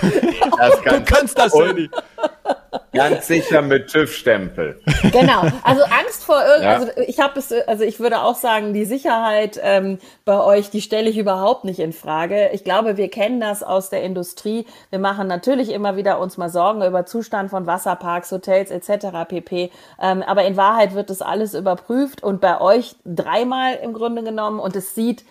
das 0.58 0.82
kannst 0.82 1.10
du 1.10 1.14
kannst 1.14 1.38
das, 1.38 1.52
und, 1.52 1.90
Ganz 2.92 3.26
sicher 3.26 3.62
mit 3.62 3.88
TÜV-Stempel. 3.88 4.80
Genau. 5.12 5.42
Also 5.62 5.82
Angst 5.82 6.24
vor 6.24 6.40
irgend, 6.44 6.64
ja. 6.64 6.72
also 6.74 6.88
ich 7.06 7.20
habe 7.20 7.38
es, 7.38 7.52
also 7.52 7.84
ich 7.84 8.00
würde 8.00 8.22
auch 8.22 8.34
sagen, 8.34 8.72
die 8.74 8.84
Sicherheit 8.84 9.60
ähm, 9.62 9.98
bei 10.24 10.42
euch, 10.42 10.70
die 10.70 10.80
stelle 10.80 11.08
ich 11.08 11.18
überhaupt 11.18 11.64
nicht 11.64 11.78
in 11.78 11.92
Frage. 11.92 12.50
Ich 12.52 12.64
glaube, 12.64 12.96
wir 12.96 13.08
kennen 13.08 13.40
das 13.40 13.62
aus 13.62 13.90
der 13.90 14.02
Industrie. 14.02 14.66
Wir 14.90 14.98
machen 14.98 15.28
natürlich 15.28 15.70
immer 15.70 15.96
wieder 15.96 16.18
uns 16.18 16.36
mal 16.36 16.48
Sorgen 16.48 16.82
über 16.82 17.06
Zustand 17.06 17.50
von 17.50 17.66
Wasserparks, 17.66 18.32
Hotels 18.32 18.70
etc. 18.70 19.28
pp. 19.28 19.70
Ähm, 20.00 20.22
aber 20.22 20.44
in 20.44 20.56
Wahrheit 20.56 20.94
wird 20.94 21.10
das 21.10 21.22
alles 21.22 21.54
überprüft 21.54 22.22
und 22.22 22.40
bei 22.40 22.60
euch 22.60 22.96
dreimal 23.04 23.74
im 23.82 23.92
Grunde 23.92 24.22
genommen 24.22 24.58
und 24.58 24.74
es 24.74 24.94
sieht 24.94 25.24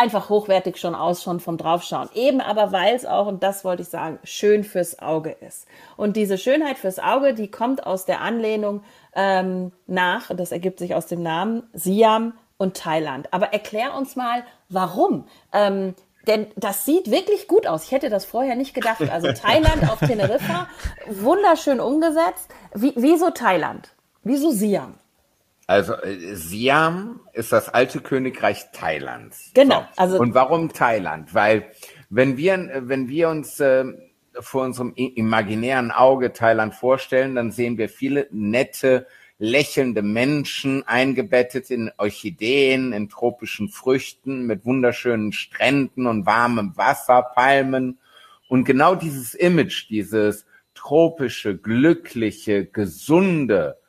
einfach 0.00 0.30
hochwertig 0.30 0.78
schon 0.78 0.94
aus, 0.94 1.22
schon 1.22 1.40
vom 1.40 1.58
Draufschauen. 1.58 2.08
Eben 2.14 2.40
aber, 2.40 2.72
weil 2.72 2.94
es 2.94 3.04
auch, 3.04 3.26
und 3.26 3.42
das 3.42 3.64
wollte 3.64 3.82
ich 3.82 3.88
sagen, 3.88 4.18
schön 4.24 4.64
fürs 4.64 4.98
Auge 4.98 5.36
ist. 5.46 5.66
Und 5.96 6.16
diese 6.16 6.38
Schönheit 6.38 6.78
fürs 6.78 6.98
Auge, 6.98 7.34
die 7.34 7.50
kommt 7.50 7.86
aus 7.86 8.06
der 8.06 8.22
Anlehnung 8.22 8.82
ähm, 9.14 9.72
nach, 9.86 10.30
das 10.34 10.52
ergibt 10.52 10.78
sich 10.78 10.94
aus 10.94 11.06
dem 11.06 11.22
Namen, 11.22 11.64
Siam 11.74 12.32
und 12.56 12.78
Thailand. 12.78 13.32
Aber 13.32 13.52
erklär 13.52 13.94
uns 13.94 14.16
mal, 14.16 14.42
warum. 14.70 15.26
Ähm, 15.52 15.94
denn 16.26 16.46
das 16.56 16.86
sieht 16.86 17.10
wirklich 17.10 17.46
gut 17.46 17.66
aus. 17.66 17.84
Ich 17.84 17.92
hätte 17.92 18.08
das 18.08 18.24
vorher 18.24 18.54
nicht 18.54 18.72
gedacht. 18.72 19.02
Also 19.10 19.32
Thailand 19.32 19.90
auf 19.90 19.98
Teneriffa, 19.98 20.66
wunderschön 21.08 21.78
umgesetzt. 21.78 22.48
Wie, 22.74 22.94
wieso 22.96 23.30
Thailand? 23.30 23.90
Wieso 24.22 24.50
Siam? 24.50 24.94
Also 25.70 25.92
äh, 25.94 26.34
Siam 26.34 27.20
ist 27.32 27.52
das 27.52 27.68
alte 27.68 28.00
Königreich 28.00 28.72
Thailands. 28.72 29.52
Genau. 29.54 29.86
So. 29.92 30.02
Also 30.02 30.18
und 30.18 30.34
warum 30.34 30.72
Thailand? 30.72 31.32
Weil 31.32 31.70
wenn 32.08 32.36
wir 32.36 32.82
wenn 32.88 33.08
wir 33.08 33.28
uns 33.28 33.60
äh, 33.60 33.84
vor 34.40 34.64
unserem 34.64 34.92
imaginären 34.96 35.92
Auge 35.92 36.32
Thailand 36.32 36.74
vorstellen, 36.74 37.36
dann 37.36 37.52
sehen 37.52 37.78
wir 37.78 37.88
viele 37.88 38.26
nette 38.32 39.06
lächelnde 39.38 40.02
Menschen 40.02 40.86
eingebettet 40.88 41.70
in 41.70 41.92
Orchideen, 41.98 42.92
in 42.92 43.08
tropischen 43.08 43.68
Früchten 43.68 44.46
mit 44.46 44.64
wunderschönen 44.64 45.32
Stränden 45.32 46.08
und 46.08 46.26
warmem 46.26 46.76
Wasser, 46.76 47.22
Palmen. 47.22 48.00
Und 48.48 48.64
genau 48.64 48.96
dieses 48.96 49.34
Image, 49.34 49.88
dieses 49.88 50.46
tropische, 50.74 51.56
glückliche, 51.56 52.66
gesunde, 52.66 53.79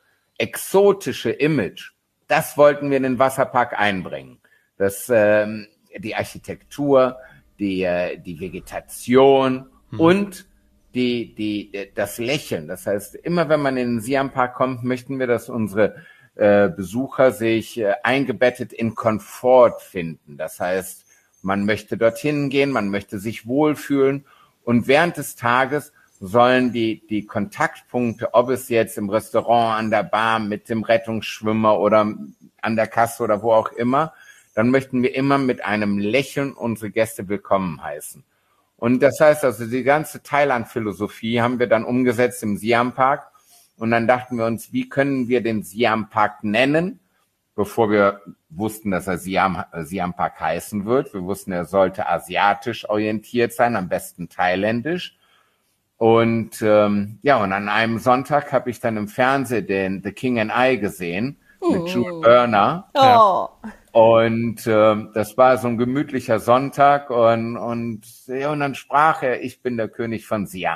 exotische 0.42 1.30
Image, 1.30 1.92
das 2.26 2.56
wollten 2.58 2.90
wir 2.90 2.96
in 2.96 3.04
den 3.04 3.18
Wasserpark 3.20 3.78
einbringen. 3.78 4.40
Das, 4.76 5.08
ähm, 5.08 5.68
die 5.96 6.16
Architektur, 6.16 7.16
die, 7.60 7.82
äh, 7.82 8.18
die 8.18 8.40
Vegetation 8.40 9.66
hm. 9.90 10.00
und 10.00 10.46
die, 10.94 11.34
die, 11.34 11.90
das 11.94 12.18
Lächeln. 12.18 12.66
Das 12.66 12.86
heißt, 12.86 13.14
immer 13.14 13.48
wenn 13.48 13.60
man 13.60 13.76
in 13.76 13.88
den 13.96 14.00
Siam 14.00 14.30
Park 14.32 14.56
kommt, 14.56 14.82
möchten 14.82 15.20
wir, 15.20 15.28
dass 15.28 15.48
unsere 15.48 15.94
äh, 16.34 16.68
Besucher 16.68 17.30
sich 17.30 17.78
äh, 17.78 17.94
eingebettet 18.02 18.72
in 18.72 18.96
Komfort 18.96 19.80
finden. 19.80 20.36
Das 20.36 20.58
heißt, 20.58 21.06
man 21.40 21.64
möchte 21.64 21.96
dorthin 21.96 22.50
gehen, 22.50 22.70
man 22.70 22.88
möchte 22.88 23.20
sich 23.20 23.46
wohlfühlen 23.46 24.26
und 24.64 24.88
während 24.88 25.16
des 25.16 25.36
Tages 25.36 25.92
sollen 26.24 26.72
die, 26.72 27.04
die 27.08 27.26
Kontaktpunkte, 27.26 28.32
ob 28.32 28.48
es 28.48 28.68
jetzt 28.68 28.96
im 28.96 29.10
Restaurant, 29.10 29.80
an 29.80 29.90
der 29.90 30.04
Bar, 30.04 30.38
mit 30.38 30.68
dem 30.68 30.84
Rettungsschwimmer 30.84 31.80
oder 31.80 32.14
an 32.60 32.76
der 32.76 32.86
Kasse 32.86 33.24
oder 33.24 33.42
wo 33.42 33.52
auch 33.52 33.72
immer, 33.72 34.12
dann 34.54 34.70
möchten 34.70 35.02
wir 35.02 35.16
immer 35.16 35.38
mit 35.38 35.64
einem 35.64 35.98
Lächeln 35.98 36.52
unsere 36.52 36.92
Gäste 36.92 37.28
willkommen 37.28 37.82
heißen. 37.82 38.22
Und 38.76 39.02
das 39.02 39.18
heißt 39.18 39.44
also, 39.44 39.66
die 39.66 39.82
ganze 39.82 40.22
Thailand-Philosophie 40.22 41.40
haben 41.40 41.58
wir 41.58 41.66
dann 41.66 41.84
umgesetzt 41.84 42.44
im 42.44 42.56
Siam 42.56 42.94
Park. 42.94 43.26
Und 43.76 43.90
dann 43.90 44.06
dachten 44.06 44.38
wir 44.38 44.46
uns, 44.46 44.72
wie 44.72 44.88
können 44.88 45.26
wir 45.26 45.42
den 45.42 45.64
Siam 45.64 46.08
Park 46.08 46.44
nennen, 46.44 47.00
bevor 47.56 47.90
wir 47.90 48.20
wussten, 48.48 48.92
dass 48.92 49.08
er 49.08 49.18
Siam, 49.18 49.64
Siam 49.80 50.14
Park 50.14 50.38
heißen 50.38 50.84
wird. 50.84 51.14
Wir 51.14 51.24
wussten, 51.24 51.50
er 51.50 51.64
sollte 51.64 52.08
asiatisch 52.08 52.88
orientiert 52.88 53.52
sein, 53.52 53.74
am 53.74 53.88
besten 53.88 54.28
thailändisch. 54.28 55.18
Und 56.02 56.60
ähm, 56.62 57.20
ja, 57.22 57.40
und 57.40 57.52
an 57.52 57.68
einem 57.68 58.00
Sonntag 58.00 58.52
habe 58.52 58.70
ich 58.70 58.80
dann 58.80 58.96
im 58.96 59.06
Fernsehen 59.06 59.68
den 59.68 60.02
The 60.02 60.10
King 60.10 60.40
and 60.40 60.50
I 60.52 60.76
gesehen 60.76 61.36
mit 61.60 61.90
Jude 61.90 62.20
Burner. 62.20 62.88
Oh. 62.94 63.50
Und 63.92 64.66
äh, 64.66 64.96
das 65.14 65.38
war 65.38 65.58
so 65.58 65.68
ein 65.68 65.78
gemütlicher 65.78 66.40
Sonntag 66.40 67.08
und, 67.10 67.56
und, 67.56 68.00
ja, 68.26 68.50
und 68.50 68.58
dann 68.58 68.74
sprach 68.74 69.22
er, 69.22 69.44
ich 69.44 69.62
bin 69.62 69.76
der 69.76 69.86
König 69.86 70.26
von 70.26 70.46
Siam. 70.46 70.74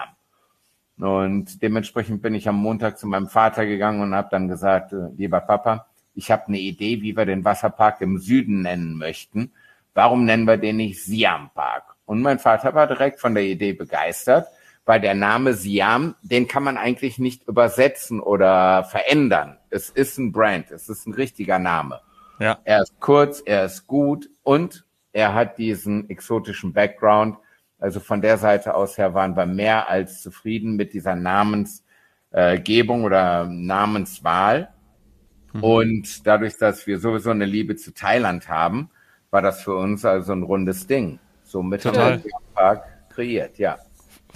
Und 0.97 1.61
dementsprechend 1.61 2.23
bin 2.23 2.37
ich 2.37 2.49
am 2.49 2.59
Montag 2.59 2.97
zu 2.97 3.09
meinem 3.09 3.27
Vater 3.27 3.67
gegangen 3.67 4.03
und 4.03 4.15
habe 4.15 4.29
dann 4.31 4.47
gesagt, 4.47 4.93
äh, 4.93 5.09
lieber 5.17 5.41
Papa, 5.41 5.87
ich 6.15 6.31
habe 6.31 6.47
eine 6.47 6.61
Idee, 6.61 7.03
wie 7.03 7.17
wir 7.17 7.27
den 7.27 7.45
Wasserpark 7.45 8.01
im 8.01 8.19
Süden 8.19 8.63
nennen 8.63 8.97
möchten. 8.97 9.51
Warum 9.93 10.25
nennen 10.25 10.45
wir 10.45 10.57
den 10.57 10.77
nicht 10.77 11.03
Siam 11.03 11.51
Park? 11.53 11.97
Und 12.05 12.23
mein 12.23 12.39
Vater 12.39 12.75
war 12.75 12.87
direkt 12.87 13.19
von 13.19 13.35
der 13.35 13.43
Idee 13.43 13.73
begeistert 13.73 14.47
weil 14.87 15.01
der 15.01 15.15
Name 15.15 15.53
Siam, 15.53 16.15
den 16.23 16.47
kann 16.47 16.63
man 16.63 16.77
eigentlich 16.79 17.19
nicht 17.19 17.47
übersetzen 17.49 18.21
oder 18.21 18.85
verändern. 18.85 19.59
Es 19.69 19.91
ist 19.91 20.17
ein 20.17 20.31
Brand, 20.33 20.71
es 20.71 20.89
ist 20.89 21.07
ein 21.07 21.13
richtiger 21.13 21.59
Name. 21.59 22.01
Ja. 22.39 22.59
Er 22.65 22.83
ist 22.83 22.99
kurz, 23.01 23.43
er 23.45 23.65
ist 23.65 23.87
gut 23.87 24.31
und 24.45 24.85
er 25.13 25.35
hat 25.35 25.59
diesen 25.59 26.09
exotischen 26.09 26.73
Background. 26.73 27.37
Also 27.79 27.99
von 28.01 28.23
der 28.23 28.39
Seite 28.39 28.75
aus 28.75 28.97
her 28.97 29.13
waren 29.13 29.37
wir 29.37 29.47
mehr 29.47 29.91
als 29.91 30.23
zufrieden 30.23 30.77
mit 30.77 30.93
dieser 30.93 31.17
Namensgebung 31.17 33.03
oder 33.05 33.47
Namenswahl. 33.47 34.69
Mhm. 35.53 35.65
Und 35.65 36.27
dadurch, 36.27 36.59
dass 36.59 36.87
wir 36.87 37.01
sowieso 37.01 37.31
eine 37.31 37.45
Liebe 37.45 37.75
zu 37.75 37.93
Thailand 37.93 38.49
haben, 38.49 38.91
war 39.31 39.43
das 39.43 39.63
für 39.63 39.75
uns 39.75 40.05
also 40.05 40.33
ein 40.33 40.45
rundes 40.45 40.87
Ding. 40.87 41.19
Haben 41.53 41.71
wir 41.71 41.79
den 41.79 42.31
Park 42.55 42.85
kreiert, 43.11 43.59
ja. 43.59 43.79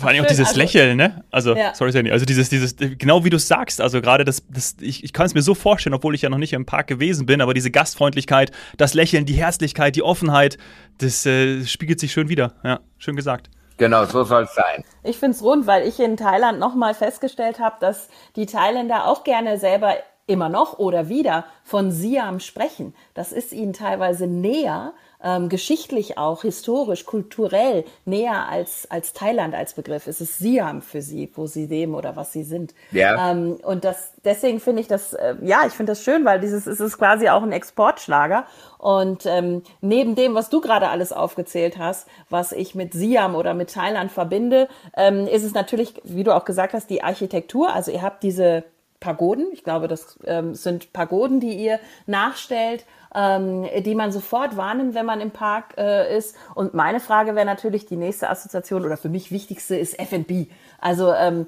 Vor 0.01 0.09
allem 0.09 0.25
auch 0.25 0.29
dieses 0.29 0.49
also, 0.49 0.59
Lächeln, 0.61 0.97
ne? 0.97 1.25
Also, 1.31 1.55
ja. 1.55 1.75
sorry, 1.75 1.93
Sandy, 1.93 2.11
also 2.11 2.25
dieses, 2.25 2.49
dieses, 2.49 2.75
genau 2.77 3.25
wie 3.25 3.31
du 3.31 3.37
es 3.37 3.47
sagst, 3.47 3.81
also 3.81 4.01
gerade 4.01 4.25
das, 4.25 4.43
das 4.49 4.77
ich, 4.81 5.05
ich 5.05 5.13
kann 5.13 5.27
es 5.27 5.35
mir 5.35 5.43
so 5.43 5.55
vorstellen, 5.55 5.95
obwohl 5.95 6.15
ich 6.15 6.23
ja 6.23 6.31
noch 6.31 6.39
nicht 6.39 6.53
im 6.53 6.67
Park 6.67 6.87
gewesen 6.87 7.27
bin, 7.27 7.41
aber 7.41 7.55
diese 7.55 7.71
Gastfreundlichkeit, 7.71 8.51
das 8.77 8.95
Lächeln, 8.95 9.27
die 9.27 9.35
Herzlichkeit, 9.35 9.97
die 9.97 10.03
Offenheit, 10.03 10.59
das 10.99 11.27
äh, 11.27 11.65
spiegelt 11.67 12.01
sich 12.01 12.13
schön 12.13 12.29
wieder. 12.29 12.55
Ja, 12.65 12.81
schön 12.99 13.17
gesagt. 13.17 13.51
Genau, 13.77 14.05
so 14.05 14.25
soll 14.25 14.43
es 14.43 14.55
sein. 14.55 14.85
Ich 15.03 15.17
finde 15.17 15.37
es 15.37 15.43
rund, 15.43 15.67
weil 15.67 15.87
ich 15.87 15.99
in 16.01 16.17
Thailand 16.17 16.59
nochmal 16.59 16.95
festgestellt 16.95 17.61
habe, 17.61 17.77
dass 17.81 18.09
die 18.37 18.47
Thailänder 18.47 19.07
auch 19.07 19.25
gerne 19.25 19.59
selber 19.59 19.95
immer 20.27 20.49
noch 20.49 20.79
oder 20.79 21.09
wieder 21.09 21.45
von 21.65 21.91
Siam 21.91 22.41
sprechen. 22.41 22.95
Das 23.15 23.33
ist 23.33 23.53
ihnen 23.53 23.73
teilweise 23.73 24.27
näher 24.27 24.93
ähm, 25.23 25.49
geschichtlich 25.49 26.19
auch, 26.19 26.43
historisch, 26.43 27.05
kulturell 27.05 27.85
näher 28.05 28.49
als, 28.49 28.91
als 28.91 29.13
Thailand 29.13 29.55
als 29.55 29.75
Begriff. 29.75 30.07
Es 30.07 30.21
ist 30.21 30.39
Siam 30.39 30.83
für 30.83 31.03
sie, 31.03 31.31
wo 31.35 31.47
sie 31.47 31.67
leben 31.67 31.95
oder 31.95 32.17
was 32.17 32.33
sie 32.33 32.43
sind. 32.43 32.75
Ja. 32.91 33.31
Ähm, 33.31 33.59
und 33.63 33.85
das, 33.85 34.13
deswegen 34.25 34.61
finde 34.61 34.83
ich 34.83 34.89
das, 34.89 35.13
äh, 35.13 35.37
ja, 35.43 35.63
ich 35.67 35.73
finde 35.73 35.93
das 35.93 36.03
schön, 36.03 36.25
weil 36.25 36.41
dieses 36.41 36.67
es 36.67 36.81
ist 36.81 36.99
quasi 36.99 37.29
auch 37.29 37.43
ein 37.43 37.53
Exportschlager. 37.53 38.47
Und 38.79 39.27
ähm, 39.27 39.63
neben 39.81 40.15
dem, 40.15 40.35
was 40.35 40.49
du 40.49 40.61
gerade 40.61 40.89
alles 40.89 41.13
aufgezählt 41.13 41.77
hast, 41.77 42.09
was 42.31 42.53
ich 42.53 42.75
mit 42.75 42.95
Siam 42.95 43.35
oder 43.35 43.53
mit 43.55 43.75
Thailand 43.75 44.11
verbinde, 44.11 44.69
ähm, 44.97 45.27
ist 45.27 45.45
es 45.45 45.53
natürlich, 45.53 45.95
wie 46.05 46.25
du 46.25 46.35
auch 46.35 46.45
gesagt 46.45 46.73
hast, 46.73 46.89
die 46.89 47.03
Architektur. 47.03 47.75
Also 47.75 47.91
ihr 47.91 48.03
habt 48.03 48.23
diese 48.23 48.65
Pagoden. 49.01 49.47
Ich 49.53 49.65
glaube, 49.65 49.89
das 49.89 50.19
ähm, 50.25 50.55
sind 50.55 50.93
Pagoden, 50.93 51.41
die 51.41 51.55
ihr 51.55 51.81
nachstellt 52.07 52.85
ähm, 53.15 53.67
die 53.79 53.95
man 53.95 54.13
sofort 54.13 54.57
wahrnimmt, 54.57 54.95
wenn 54.95 55.07
man 55.07 55.21
im 55.21 55.31
Park 55.31 55.75
äh, 55.77 56.17
ist. 56.17 56.37
Und 56.55 56.75
meine 56.75 57.01
Frage 57.01 57.35
wäre 57.35 57.47
natürlich, 57.47 57.87
die 57.87 57.97
nächste 57.97 58.31
Assoziation 58.31 58.85
oder 58.85 58.97
für 58.97 59.09
mich 59.09 59.31
wichtigste 59.33 59.77
ist 59.77 59.99
F&B. 59.99 60.47
Also 60.79 61.13
ähm, 61.13 61.47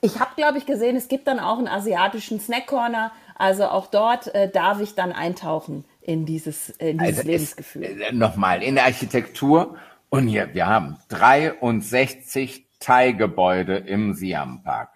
ich 0.00 0.18
habe, 0.18 0.30
glaube 0.36 0.58
ich, 0.58 0.66
gesehen, 0.66 0.96
es 0.96 1.08
gibt 1.08 1.28
dann 1.28 1.38
auch 1.38 1.58
einen 1.58 1.68
asiatischen 1.68 2.40
Snack-Corner. 2.40 3.12
Also 3.36 3.66
auch 3.66 3.86
dort 3.86 4.34
äh, 4.34 4.50
darf 4.50 4.80
ich 4.80 4.94
dann 4.94 5.12
eintauchen 5.12 5.84
in 6.00 6.24
dieses, 6.24 6.70
äh, 6.70 6.90
in 6.90 6.98
dieses 6.98 7.18
also 7.18 7.30
Lebensgefühl. 7.30 7.84
Äh, 7.84 8.12
Nochmal, 8.12 8.62
in 8.62 8.76
der 8.76 8.84
Architektur. 8.84 9.76
Und 10.08 10.28
hier, 10.28 10.54
wir 10.54 10.66
haben 10.66 10.96
63 11.08 12.66
Thai-Gebäude 12.80 13.76
im 13.76 14.14
Siam 14.14 14.62
Park. 14.62 14.90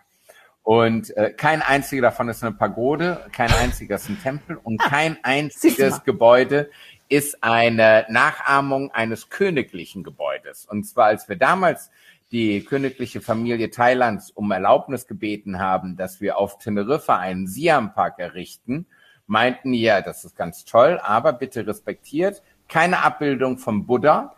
Und 0.68 1.16
äh, 1.16 1.30
kein 1.30 1.62
einziger 1.62 2.02
davon 2.02 2.28
ist 2.28 2.44
eine 2.44 2.52
Pagode, 2.52 3.24
kein 3.32 3.50
einziger 3.52 3.94
ist 3.94 4.10
ein 4.10 4.20
Tempel 4.20 4.58
und 4.62 4.82
ah, 4.82 4.88
kein 4.90 5.16
einziges 5.22 6.04
Gebäude 6.04 6.68
ist 7.08 7.42
eine 7.42 8.04
Nachahmung 8.10 8.90
eines 8.90 9.30
königlichen 9.30 10.04
Gebäudes. 10.04 10.66
Und 10.66 10.84
zwar, 10.84 11.06
als 11.06 11.26
wir 11.26 11.36
damals 11.36 11.90
die 12.32 12.62
königliche 12.62 13.22
Familie 13.22 13.70
Thailands 13.70 14.30
um 14.30 14.50
Erlaubnis 14.50 15.06
gebeten 15.06 15.58
haben, 15.58 15.96
dass 15.96 16.20
wir 16.20 16.36
auf 16.36 16.58
Teneriffa 16.58 17.16
einen 17.16 17.46
Siam-Park 17.46 18.18
errichten, 18.18 18.84
meinten 19.26 19.72
ja, 19.72 20.02
das 20.02 20.26
ist 20.26 20.36
ganz 20.36 20.66
toll, 20.66 21.00
aber 21.02 21.32
bitte 21.32 21.66
respektiert 21.66 22.42
keine 22.68 23.02
Abbildung 23.02 23.56
vom 23.56 23.86
Buddha. 23.86 24.34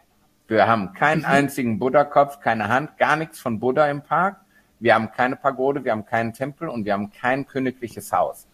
Wir 0.47 0.69
haben 0.69 0.93
keinen 0.93 1.23
mhm. 1.23 1.27
einzigen 1.27 1.81
Buddha-Kopf, 1.81 2.39
keine 2.39 2.69
Hand, 2.69 2.99
gar 2.99 3.17
nichts 3.17 3.41
von 3.41 3.59
Buddha 3.59 3.91
im 3.91 4.03
Park 4.03 4.37
wir 4.81 4.95
haben 4.95 5.11
keine 5.13 5.37
Pagode, 5.37 5.85
wir 5.85 5.93
haben 5.93 6.07
keinen 6.07 6.33
Tempel 6.33 6.69
und 6.69 6.85
wir 6.85 6.95
haben 6.95 7.13
kein 7.13 7.47
königliches 7.47 8.13
Haus. 8.13 8.47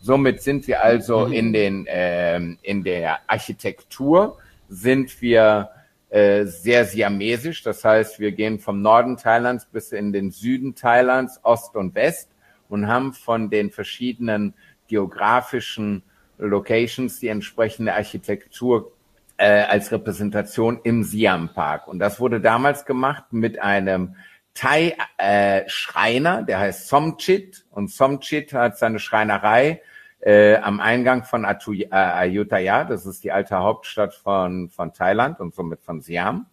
Somit 0.00 0.42
sind 0.42 0.66
wir 0.66 0.82
also 0.82 1.26
mhm. 1.26 1.32
in 1.32 1.52
den 1.52 1.86
äh, 1.86 2.38
in 2.62 2.82
der 2.82 3.18
Architektur 3.26 4.38
sind 4.68 5.20
wir 5.22 5.70
äh, 6.10 6.44
sehr 6.44 6.84
siamesisch. 6.84 7.62
Das 7.62 7.84
heißt, 7.84 8.20
wir 8.20 8.32
gehen 8.32 8.58
vom 8.58 8.82
Norden 8.82 9.16
Thailands 9.16 9.66
bis 9.66 9.92
in 9.92 10.12
den 10.12 10.30
Süden 10.30 10.74
Thailands, 10.74 11.40
Ost 11.42 11.76
und 11.76 11.94
West 11.94 12.30
und 12.68 12.88
haben 12.88 13.12
von 13.12 13.50
den 13.50 13.70
verschiedenen 13.70 14.54
geografischen 14.88 16.02
Locations 16.38 17.18
die 17.20 17.28
entsprechende 17.28 17.94
Architektur 17.94 18.92
äh, 19.36 19.62
als 19.62 19.90
Repräsentation 19.92 20.80
im 20.84 21.02
Siam 21.02 21.50
Park. 21.52 21.88
Und 21.88 21.98
das 21.98 22.20
wurde 22.20 22.40
damals 22.40 22.84
gemacht 22.84 23.32
mit 23.32 23.58
einem 23.58 24.16
Thai-Schreiner, 24.56 26.40
äh, 26.40 26.44
der 26.44 26.58
heißt 26.58 26.88
Somchit. 26.88 27.66
Und 27.70 27.90
Somchit 27.90 28.52
hat 28.52 28.78
seine 28.78 28.98
Schreinerei 28.98 29.82
äh, 30.20 30.56
am 30.56 30.80
Eingang 30.80 31.24
von 31.24 31.44
Atu 31.44 31.72
äh, 31.72 31.88
Ayutthaya, 31.90 32.84
das 32.84 33.06
ist 33.06 33.22
die 33.22 33.30
alte 33.30 33.56
Hauptstadt 33.58 34.14
von, 34.14 34.70
von 34.70 34.92
Thailand 34.92 35.38
und 35.38 35.54
somit 35.54 35.82
von 35.82 36.00
Siam. 36.00 36.46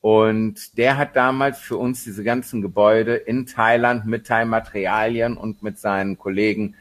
Und 0.00 0.78
der 0.78 0.96
hat 0.96 1.16
damals 1.16 1.58
für 1.58 1.76
uns 1.76 2.04
diese 2.04 2.24
ganzen 2.24 2.62
Gebäude 2.62 3.16
in 3.16 3.46
Thailand 3.46 4.06
mit 4.06 4.26
Thai-Materialien 4.26 5.36
und 5.36 5.62
mit 5.62 5.78
seinen 5.78 6.18
Kollegen 6.18 6.76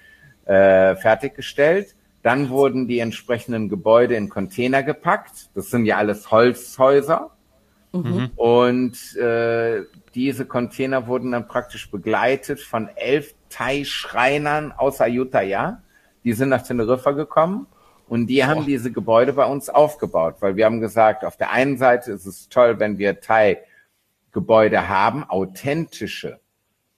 äh, 0.46 0.96
fertiggestellt. 0.96 1.96
Dann 2.22 2.50
wurden 2.50 2.88
die 2.88 3.00
entsprechenden 3.00 3.68
Gebäude 3.68 4.16
in 4.16 4.30
Container 4.30 4.84
gepackt. 4.84 5.50
Das 5.54 5.70
sind 5.70 5.86
ja 5.86 5.98
alles 5.98 6.32
Holzhäuser. 6.32 7.32
Mhm. 7.91 8.31
Und 8.36 9.15
äh, 9.15 9.84
diese 10.13 10.46
Container 10.46 11.08
wurden 11.08 11.31
dann 11.31 11.48
praktisch 11.48 11.89
begleitet 11.89 12.60
von 12.60 12.89
elf 12.96 13.34
Thai-Schreinern 13.50 14.72
aus 14.72 15.01
Ayutthaya. 15.01 15.81
Die 16.24 16.34
sind 16.34 16.50
nach 16.50 16.62
Teneriffa 16.63 17.12
gekommen 17.12 17.67
und 18.08 18.27
die 18.27 18.43
haben 18.43 18.65
diese 18.65 18.91
Gebäude 18.91 19.34
bei 19.34 19.46
uns 19.46 19.69
aufgebaut, 19.69 20.36
weil 20.39 20.55
wir 20.55 20.65
haben 20.65 20.81
gesagt, 20.81 21.24
auf 21.24 21.38
der 21.38 21.51
einen 21.51 21.77
Seite 21.77 22.12
ist 22.12 22.25
es 22.25 22.50
toll, 22.50 22.79
wenn 22.79 22.98
wir 22.98 23.19
Thai-Gebäude 23.19 24.89
haben, 24.89 25.24
authentische 25.24 26.39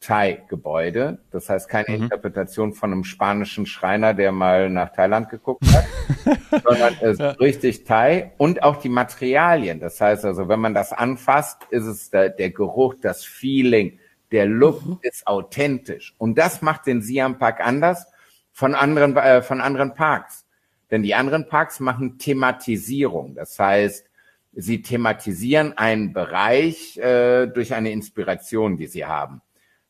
Thai-Gebäude. 0.02 1.20
Das 1.32 1.50
heißt 1.50 1.70
keine 1.70 1.96
mhm. 1.96 2.04
Interpretation 2.04 2.74
von 2.74 2.92
einem 2.92 3.04
spanischen 3.04 3.66
Schreiner, 3.66 4.14
der 4.14 4.32
mal 4.32 4.70
nach 4.70 4.92
Thailand 4.92 5.30
geguckt 5.30 5.64
hat, 5.72 5.86
sondern 6.64 6.96
es 7.02 7.20
ja. 7.20 7.30
richtig 7.32 7.86
Thai 7.86 8.34
und 8.38 8.64
auch 8.64 8.78
die 8.78 8.90
Materialien. 8.90 9.80
Das 9.80 10.02
heißt 10.02 10.26
also, 10.26 10.50
wenn 10.50 10.60
man 10.60 10.74
das 10.74 10.92
anfasst, 10.92 11.64
ist 11.70 11.86
es 11.86 12.10
der, 12.10 12.30
der 12.30 12.50
Geruch, 12.50 12.96
das 13.00 13.24
Feeling, 13.24 14.00
der 14.32 14.48
Look 14.48 14.86
mhm. 14.86 15.00
ist 15.04 15.28
authentisch. 15.28 16.16
Und 16.18 16.38
das 16.38 16.62
macht 16.62 16.88
den 16.88 17.02
Siam 17.02 17.38
Park 17.38 17.60
anders 17.66 18.08
von 18.52 18.74
anderen, 18.74 19.16
äh, 19.16 19.42
von 19.44 19.62
anderen 19.62 19.94
Parks. 19.94 20.46
Denn 20.90 21.04
die 21.04 21.16
anderen 21.16 21.48
Parks 21.48 21.80
machen 21.80 22.18
Thematisierung. 22.18 23.36
Das 23.36 23.58
heißt, 23.58 24.06
sie 24.54 24.82
thematisieren 24.82 25.78
einen 25.78 26.12
Bereich 26.12 26.98
äh, 26.98 27.46
durch 27.48 27.74
eine 27.74 27.92
Inspiration, 27.92 28.78
die 28.78 28.88
sie 28.88 29.06
haben. 29.06 29.42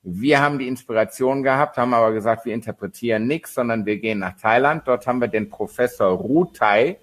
Wir 0.04 0.42
haben 0.42 0.58
die 0.58 0.68
Inspiration 0.68 1.44
gehabt, 1.44 1.78
haben 1.78 1.94
aber 1.94 2.12
gesagt, 2.12 2.46
wir 2.46 2.54
interpretieren 2.54 3.28
nichts, 3.28 3.54
sondern 3.54 3.86
wir 3.86 3.98
gehen 3.98 4.20
nach 4.20 4.36
Thailand. 4.36 4.88
Dort 4.88 5.06
haben 5.06 5.22
wir 5.22 5.28
den 5.28 5.50
Professor 5.50 6.10
Rutai 6.10 6.98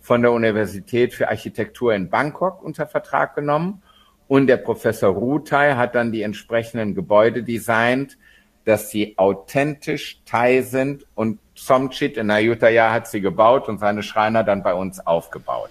von 0.00 0.22
der 0.22 0.32
Universität 0.32 1.14
für 1.14 1.28
Architektur 1.28 1.94
in 1.94 2.10
Bangkok 2.10 2.62
unter 2.62 2.86
Vertrag 2.86 3.34
genommen. 3.34 3.82
Und 4.28 4.46
der 4.46 4.58
Professor 4.58 5.12
Rutai 5.12 5.74
hat 5.74 5.94
dann 5.94 6.12
die 6.12 6.22
entsprechenden 6.22 6.94
Gebäude 6.94 7.42
designt, 7.42 8.18
dass 8.64 8.90
sie 8.90 9.18
authentisch 9.18 10.22
Thai 10.24 10.62
sind 10.62 11.06
und 11.14 11.40
Somchit 11.56 12.16
in 12.16 12.30
Ayutthaya 12.30 12.92
hat 12.92 13.06
sie 13.06 13.20
gebaut 13.20 13.68
und 13.68 13.78
seine 13.78 14.02
Schreiner 14.02 14.42
dann 14.42 14.62
bei 14.62 14.74
uns 14.74 14.98
aufgebaut. 15.06 15.70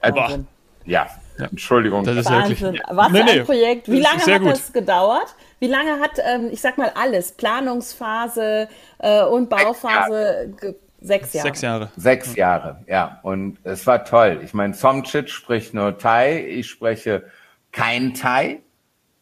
Also, 0.00 0.44
ja, 0.84 1.06
Entschuldigung. 1.38 2.04
Das 2.04 2.16
ist 2.16 2.30
Wahnsinn. 2.30 2.60
Wirklich, 2.60 2.82
Was 2.90 3.10
nee, 3.10 3.22
nee, 3.22 3.30
ein 3.40 3.44
Projekt. 3.46 3.90
Wie 3.90 4.00
lange 4.00 4.20
hat 4.20 4.42
gut. 4.42 4.50
das 4.50 4.72
gedauert? 4.72 5.34
Wie 5.62 5.68
lange 5.68 6.00
hat, 6.00 6.18
ähm, 6.18 6.48
ich 6.50 6.60
sag 6.60 6.76
mal, 6.76 6.90
alles, 6.96 7.30
Planungsphase 7.30 8.68
äh, 8.98 9.22
und 9.22 9.48
Bauphase, 9.48 10.52
sechs 11.00 11.32
Jahre. 11.34 11.46
Sechs 11.46 11.60
Jahre. 11.60 11.88
Sechs 11.96 12.34
Jahre, 12.34 12.84
ja. 12.88 13.20
Und 13.22 13.58
es 13.62 13.86
war 13.86 14.04
toll. 14.04 14.40
Ich 14.42 14.54
meine, 14.54 14.74
Somchit 14.74 15.30
spricht 15.30 15.72
nur 15.72 15.96
Thai, 15.98 16.44
ich 16.48 16.68
spreche 16.68 17.26
kein 17.70 18.12
Thai, 18.12 18.60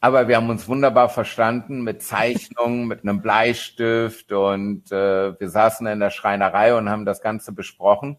aber 0.01 0.29
wir 0.29 0.37
haben 0.37 0.49
uns 0.49 0.67
wunderbar 0.67 1.11
verstanden 1.11 1.83
mit 1.83 2.03
Zeichnungen, 2.03 2.87
mit 2.89 3.03
einem 3.03 3.21
Bleistift 3.21 4.33
und 4.33 4.91
äh, 4.91 5.39
wir 5.39 5.51
saßen 5.51 5.87
in 5.89 6.01
der 6.01 6.09
Schreinerei 6.09 6.75
und 6.75 6.89
haben 6.89 7.05
das 7.05 7.21
Ganze 7.21 7.53
besprochen. 7.53 8.17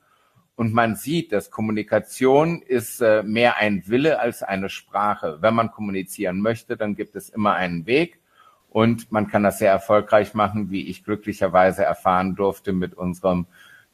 Und 0.55 0.73
man 0.73 0.95
sieht, 0.95 1.31
dass 1.31 1.49
Kommunikation 1.49 2.61
ist 2.61 3.01
äh, 3.01 3.23
mehr 3.23 3.57
ein 3.57 3.83
Wille 3.87 4.19
als 4.19 4.43
eine 4.43 4.69
Sprache. 4.69 5.37
Wenn 5.41 5.55
man 5.55 5.71
kommunizieren 5.71 6.41
möchte, 6.41 6.77
dann 6.77 6.95
gibt 6.95 7.15
es 7.15 7.29
immer 7.29 7.53
einen 7.53 7.85
Weg. 7.85 8.19
Und 8.69 9.11
man 9.11 9.27
kann 9.27 9.43
das 9.43 9.59
sehr 9.59 9.71
erfolgreich 9.71 10.33
machen, 10.33 10.69
wie 10.69 10.87
ich 10.87 11.03
glücklicherweise 11.03 11.83
erfahren 11.83 12.35
durfte 12.35 12.73
mit 12.73 12.93
unserem 12.93 13.47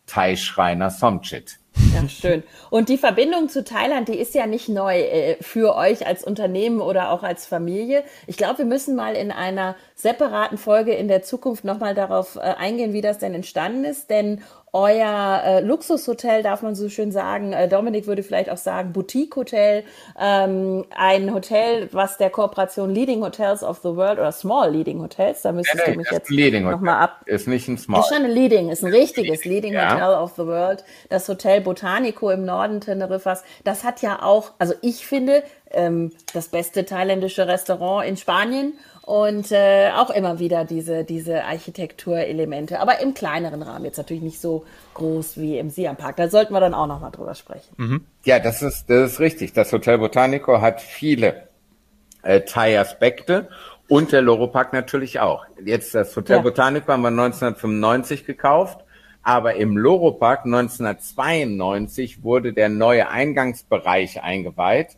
Thai-Schreiner 0.06 0.90
Somchit. 0.90 1.60
Ja, 1.94 2.08
schön. 2.10 2.44
Und 2.70 2.90
die 2.90 2.98
Verbindung 2.98 3.50
zu 3.50 3.64
Thailand, 3.64 4.08
die 4.08 4.18
ist 4.18 4.36
ja 4.36 4.48
nicht 4.48 4.70
neu 4.70 5.00
äh, 5.00 5.38
für 5.42 5.76
euch 5.76 6.06
als 6.06 6.24
Unternehmen 6.24 6.82
oder 6.82 7.12
auch 7.12 7.24
als 7.24 7.46
Familie. 7.46 8.04
Ich 8.28 8.38
glaube, 8.38 8.60
wir 8.60 8.66
müssen 8.66 8.96
mal 8.96 9.16
in 9.16 9.32
einer 9.32 9.76
separaten 9.96 10.58
Folge 10.58 10.94
in 10.94 11.08
der 11.08 11.24
Zukunft 11.24 11.64
nochmal 11.64 11.96
darauf 11.96 12.36
äh, 12.36 12.40
eingehen, 12.40 12.94
wie 12.94 13.02
das 13.02 13.18
denn 13.18 13.34
entstanden 13.34 13.84
ist. 13.84 14.10
Denn 14.10 14.42
euer 14.74 15.42
äh, 15.44 15.62
Luxushotel, 15.62 16.44
darf 16.44 16.62
man 16.62 16.76
so 16.76 16.90
schön 16.90 17.12
sagen, 17.12 17.54
äh, 17.54 17.68
Dominik 17.68 18.06
würde 18.06 18.22
vielleicht 18.22 18.50
auch 18.50 18.58
sagen 18.58 18.92
Boutique-Hotel, 18.92 19.84
ähm, 20.20 20.86
ein 20.96 21.34
Hotel, 21.34 21.90
was 21.94 22.18
der 22.18 22.30
Kooperation 22.30 22.94
Leading 22.94 23.24
Hotels 23.24 23.64
of 23.64 23.80
the 23.80 23.96
World 23.96 24.20
oder 24.20 24.32
Small 24.32 24.72
Leading 24.72 25.02
Hotels, 25.02 25.42
da 25.42 25.52
müsstest 25.52 25.88
nee, 25.88 25.94
du 25.94 25.98
mich 25.98 26.12
jetzt 26.12 26.30
nochmal 26.30 27.02
ab... 27.02 27.22
Ist 27.26 27.48
nicht 27.48 27.68
ein 27.68 27.78
Small. 27.78 28.02
Ist 28.02 28.10
schon 28.10 28.26
ein 28.26 28.32
Leading, 28.32 28.70
ist 28.70 28.84
ein 28.84 28.94
richtiges 28.94 29.46
Leading 29.46 29.74
ja. 29.74 29.94
Hotel 29.94 30.14
of 30.14 30.34
the 30.36 30.46
World. 30.46 30.84
Das 31.10 31.28
Hotel 31.30 31.62
Botanico 31.68 32.30
im 32.32 32.46
Norden 32.46 32.80
Teneriffas, 32.80 33.44
das 33.66 33.84
hat 33.84 34.02
ja 34.02 34.24
auch, 34.24 34.54
also 34.58 34.74
ich 34.82 35.06
finde, 35.06 35.44
ähm, 35.72 36.14
das 36.34 36.48
beste 36.48 36.86
thailändische 36.86 37.46
Restaurant 37.46 38.08
in 38.08 38.16
Spanien 38.16 38.72
und 39.02 39.52
äh, 39.52 39.90
auch 39.94 40.10
immer 40.10 40.40
wieder 40.40 40.64
diese, 40.64 41.04
diese 41.04 41.44
Architekturelemente, 41.44 42.80
aber 42.80 43.02
im 43.02 43.14
kleineren 43.14 43.62
Rahmen, 43.64 43.84
jetzt 43.84 43.98
natürlich 43.98 44.24
nicht 44.24 44.40
so 44.40 44.64
groß 44.94 45.36
wie 45.36 45.58
im 45.58 45.70
Siam 45.70 45.98
Park. 45.98 46.16
Da 46.16 46.30
sollten 46.30 46.54
wir 46.54 46.62
dann 46.62 46.74
auch 46.74 46.88
nochmal 46.88 47.12
drüber 47.12 47.36
sprechen. 47.36 47.76
Mhm. 47.76 48.06
Ja, 48.24 48.40
das 48.40 48.62
ist, 48.62 48.90
das 48.90 49.12
ist 49.12 49.20
richtig. 49.20 49.52
Das 49.52 49.74
Hotel 49.74 49.98
Botanico 49.98 50.62
hat 50.62 50.80
viele 50.80 51.50
äh, 52.24 52.42
Thai-Aspekte 52.42 53.50
und 53.90 54.14
der 54.14 54.22
Loro 54.22 54.48
Park 54.48 54.72
natürlich 54.72 55.20
auch. 55.20 55.46
Jetzt 55.62 55.96
das 55.96 56.16
Hotel 56.16 56.38
ja. 56.38 56.42
Botanico 56.42 56.94
haben 56.94 57.02
wir 57.02 57.10
1995 57.10 58.26
gekauft, 58.26 58.86
aber 59.28 59.56
im 59.56 59.76
Loro 59.76 60.14
Park 60.14 60.46
1992 60.46 62.24
wurde 62.24 62.54
der 62.54 62.70
neue 62.70 63.10
Eingangsbereich 63.10 64.24
eingeweiht 64.24 64.96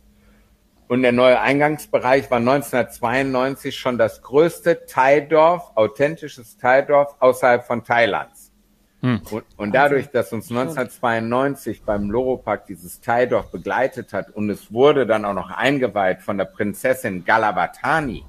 und 0.86 1.02
der 1.02 1.10
neue 1.10 1.40
Eingangsbereich 1.40 2.30
war 2.30 2.38
1992 2.38 3.76
schon 3.76 3.98
das 3.98 4.22
größte 4.22 4.86
Thai-Dorf, 4.86 5.72
authentisches 5.74 6.56
Thai-Dorf 6.58 7.16
außerhalb 7.18 7.64
von 7.64 7.82
Thailands. 7.82 8.52
Hm. 9.00 9.20
Und, 9.32 9.44
und, 9.56 9.74
dadurch, 9.74 10.10
dass 10.10 10.32
uns 10.32 10.48
1992 10.48 11.82
beim 11.82 12.08
Loro-Park 12.08 12.66
dieses 12.66 13.00
Thai-Dorf 13.00 13.50
begleitet 13.50 14.12
hat 14.12 14.30
und 14.30 14.48
es 14.48 14.72
wurde 14.72 15.06
dann 15.06 15.24
auch 15.24 15.34
noch 15.34 15.50
eingeweiht 15.50 16.22
von 16.22 16.38
der 16.38 16.44
Prinzessin 16.44 17.24
Galabatani, 17.24 18.24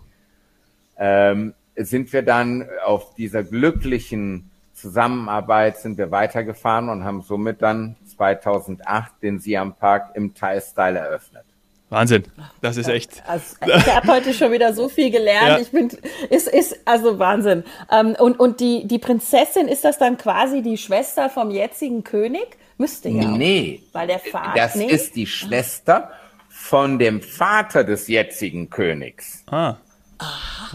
ähm, 0.97 1.53
sind 1.75 2.11
wir 2.11 2.23
dann 2.23 2.67
auf 2.83 3.13
dieser 3.13 3.43
glücklichen 3.43 4.50
Zusammenarbeit 4.81 5.77
sind 5.77 5.97
wir 5.97 6.11
weitergefahren 6.11 6.89
und 6.89 7.03
haben 7.03 7.21
somit 7.21 7.61
dann 7.61 7.95
2008 8.15 9.11
den 9.21 9.39
Siam 9.39 9.73
Park 9.75 10.11
im 10.15 10.33
Thai-Style 10.33 10.97
eröffnet. 10.97 11.45
Wahnsinn, 11.89 12.23
das 12.61 12.77
ist 12.77 12.87
echt. 12.87 13.21
Also, 13.27 13.57
ich 13.65 13.93
habe 13.93 14.07
heute 14.07 14.33
schon 14.33 14.53
wieder 14.53 14.73
so 14.73 14.87
viel 14.87 15.11
gelernt. 15.11 15.49
Ja. 15.49 15.59
Ich 15.59 15.71
bin, 15.71 15.89
ist, 16.29 16.47
ist 16.47 16.79
also 16.85 17.19
Wahnsinn. 17.19 17.65
Ähm, 17.91 18.15
und 18.17 18.39
und 18.39 18.61
die, 18.61 18.87
die 18.87 18.97
Prinzessin 18.97 19.67
ist 19.67 19.83
das 19.83 19.97
dann 19.97 20.17
quasi 20.17 20.61
die 20.61 20.77
Schwester 20.77 21.29
vom 21.29 21.51
jetzigen 21.51 22.05
König? 22.05 22.57
Müsste 22.77 23.09
ja. 23.09 23.29
Nee. 23.29 23.83
Weil 23.91 24.07
der 24.07 24.19
Vater. 24.19 24.53
Das 24.55 24.75
nee? 24.75 24.85
ist 24.85 25.17
die 25.17 25.27
Schwester 25.27 26.11
von 26.47 26.97
dem 26.97 27.21
Vater 27.21 27.83
des 27.83 28.07
jetzigen 28.07 28.69
Königs. 28.69 29.43
Ah. 29.47 29.75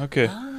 Okay. 0.03 0.29
Ah. 0.31 0.56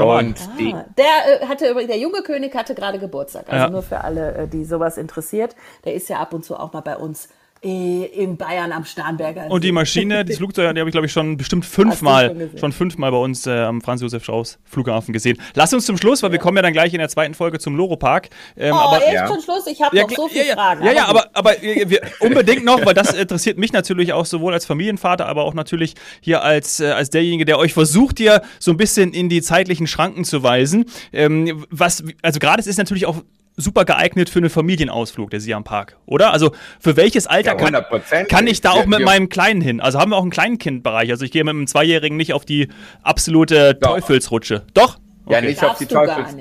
Schon 0.00 0.26
und 0.26 0.40
ah, 0.40 0.56
die, 0.58 0.74
der 0.96 1.42
äh, 1.42 1.46
hatte 1.46 1.74
der 1.86 1.98
junge 1.98 2.22
König 2.22 2.54
hatte 2.54 2.74
gerade 2.74 2.98
Geburtstag. 2.98 3.44
Also 3.48 3.64
ja. 3.64 3.70
nur 3.70 3.82
für 3.82 4.02
alle, 4.02 4.34
äh, 4.34 4.48
die 4.48 4.64
sowas 4.64 4.96
interessiert. 4.96 5.54
Der 5.84 5.94
ist 5.94 6.08
ja 6.08 6.18
ab 6.18 6.32
und 6.32 6.44
zu 6.44 6.56
auch 6.56 6.72
mal 6.72 6.80
bei 6.80 6.96
uns 6.96 7.28
in 7.62 8.38
Bayern 8.38 8.72
am 8.72 8.86
Starnberger. 8.86 9.50
Und 9.50 9.64
die 9.64 9.72
Maschine, 9.72 10.24
das 10.26 10.38
Flugzeug, 10.38 10.74
die 10.74 10.80
habe 10.80 10.88
ich 10.88 10.92
glaube 10.92 11.06
ich 11.06 11.12
schon 11.12 11.36
bestimmt 11.36 11.66
fünfmal, 11.66 12.34
schon, 12.34 12.58
schon, 12.58 12.72
fünfmal 12.72 13.10
bei 13.10 13.18
uns 13.18 13.46
äh, 13.46 13.50
am 13.50 13.82
Franz-Josef-Strauß 13.82 14.58
Flughafen 14.64 15.12
gesehen. 15.12 15.38
Lass 15.54 15.74
uns 15.74 15.84
zum 15.84 15.98
Schluss, 15.98 16.22
weil 16.22 16.30
ja. 16.30 16.32
wir 16.32 16.38
kommen 16.38 16.56
ja 16.56 16.62
dann 16.62 16.72
gleich 16.72 16.94
in 16.94 17.00
der 17.00 17.10
zweiten 17.10 17.34
Folge 17.34 17.58
zum 17.58 17.76
Loro-Park. 17.76 18.30
Ähm, 18.56 18.72
oh, 18.72 18.78
aber, 18.78 19.04
echt 19.04 19.12
ja. 19.12 19.26
schon 19.26 19.42
Schluss? 19.42 19.66
Ich 19.66 19.82
habe 19.82 19.94
ja, 19.94 20.04
noch 20.04 20.10
so 20.10 20.28
viele 20.28 20.48
ja, 20.48 20.54
Fragen. 20.54 20.86
Ja, 20.86 20.92
ja, 20.92 21.06
aber, 21.06 21.28
aber 21.34 21.62
äh, 21.62 21.90
wir, 21.90 22.00
unbedingt 22.20 22.64
noch, 22.64 22.82
weil 22.86 22.94
das 22.94 23.12
interessiert 23.12 23.58
mich 23.58 23.74
natürlich 23.74 24.14
auch 24.14 24.24
sowohl 24.24 24.54
als 24.54 24.64
Familienvater, 24.64 25.26
aber 25.26 25.44
auch 25.44 25.52
natürlich 25.52 25.94
hier 26.22 26.42
als, 26.42 26.80
äh, 26.80 26.92
als 26.92 27.10
derjenige, 27.10 27.44
der 27.44 27.58
euch 27.58 27.74
versucht, 27.74 28.18
hier 28.18 28.40
so 28.58 28.70
ein 28.70 28.78
bisschen 28.78 29.12
in 29.12 29.28
die 29.28 29.42
zeitlichen 29.42 29.86
Schranken 29.86 30.24
zu 30.24 30.42
weisen. 30.42 30.86
Ähm, 31.12 31.66
was, 31.68 32.04
also 32.22 32.38
gerade 32.38 32.60
es 32.60 32.66
ist 32.66 32.78
natürlich 32.78 33.04
auch 33.04 33.22
super 33.60 33.84
geeignet 33.84 34.30
für 34.30 34.38
einen 34.40 34.50
Familienausflug, 34.50 35.30
der 35.30 35.40
Siam 35.40 35.64
Park, 35.64 35.96
oder? 36.06 36.32
Also 36.32 36.52
für 36.80 36.96
welches 36.96 37.26
Alter 37.26 37.56
ja, 37.58 37.70
kann, 37.80 38.26
kann 38.28 38.46
ich 38.46 38.60
da 38.60 38.72
auch 38.72 38.86
mit 38.86 39.00
meinem 39.00 39.28
Kleinen 39.28 39.60
hin? 39.60 39.80
Also 39.80 39.98
haben 39.98 40.10
wir 40.10 40.16
auch 40.16 40.22
einen 40.22 40.30
Kleinkindbereich. 40.30 41.10
Also 41.10 41.24
ich 41.24 41.30
gehe 41.30 41.44
mit 41.44 41.54
einem 41.54 41.66
Zweijährigen 41.66 42.16
nicht 42.16 42.32
auf 42.32 42.44
die 42.44 42.68
absolute 43.02 43.74
Doch. 43.74 43.94
Teufelsrutsche. 43.94 44.66
Doch? 44.74 44.98
Okay. 45.24 45.34
Ja, 45.34 45.40
nicht 45.42 45.62
Darfst 45.62 45.72
auf 45.72 45.78
die 45.78 45.86
Teufels. 45.86 46.34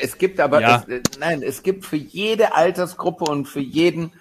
Es 0.00 0.16
gibt 0.16 0.40
aber, 0.40 0.60
ja. 0.60 0.84
es, 0.88 1.18
nein, 1.18 1.42
es 1.42 1.62
gibt 1.62 1.84
für 1.84 1.96
jede 1.96 2.54
Altersgruppe 2.54 3.24
und 3.24 3.46
für 3.46 3.60
jeden 3.60 4.12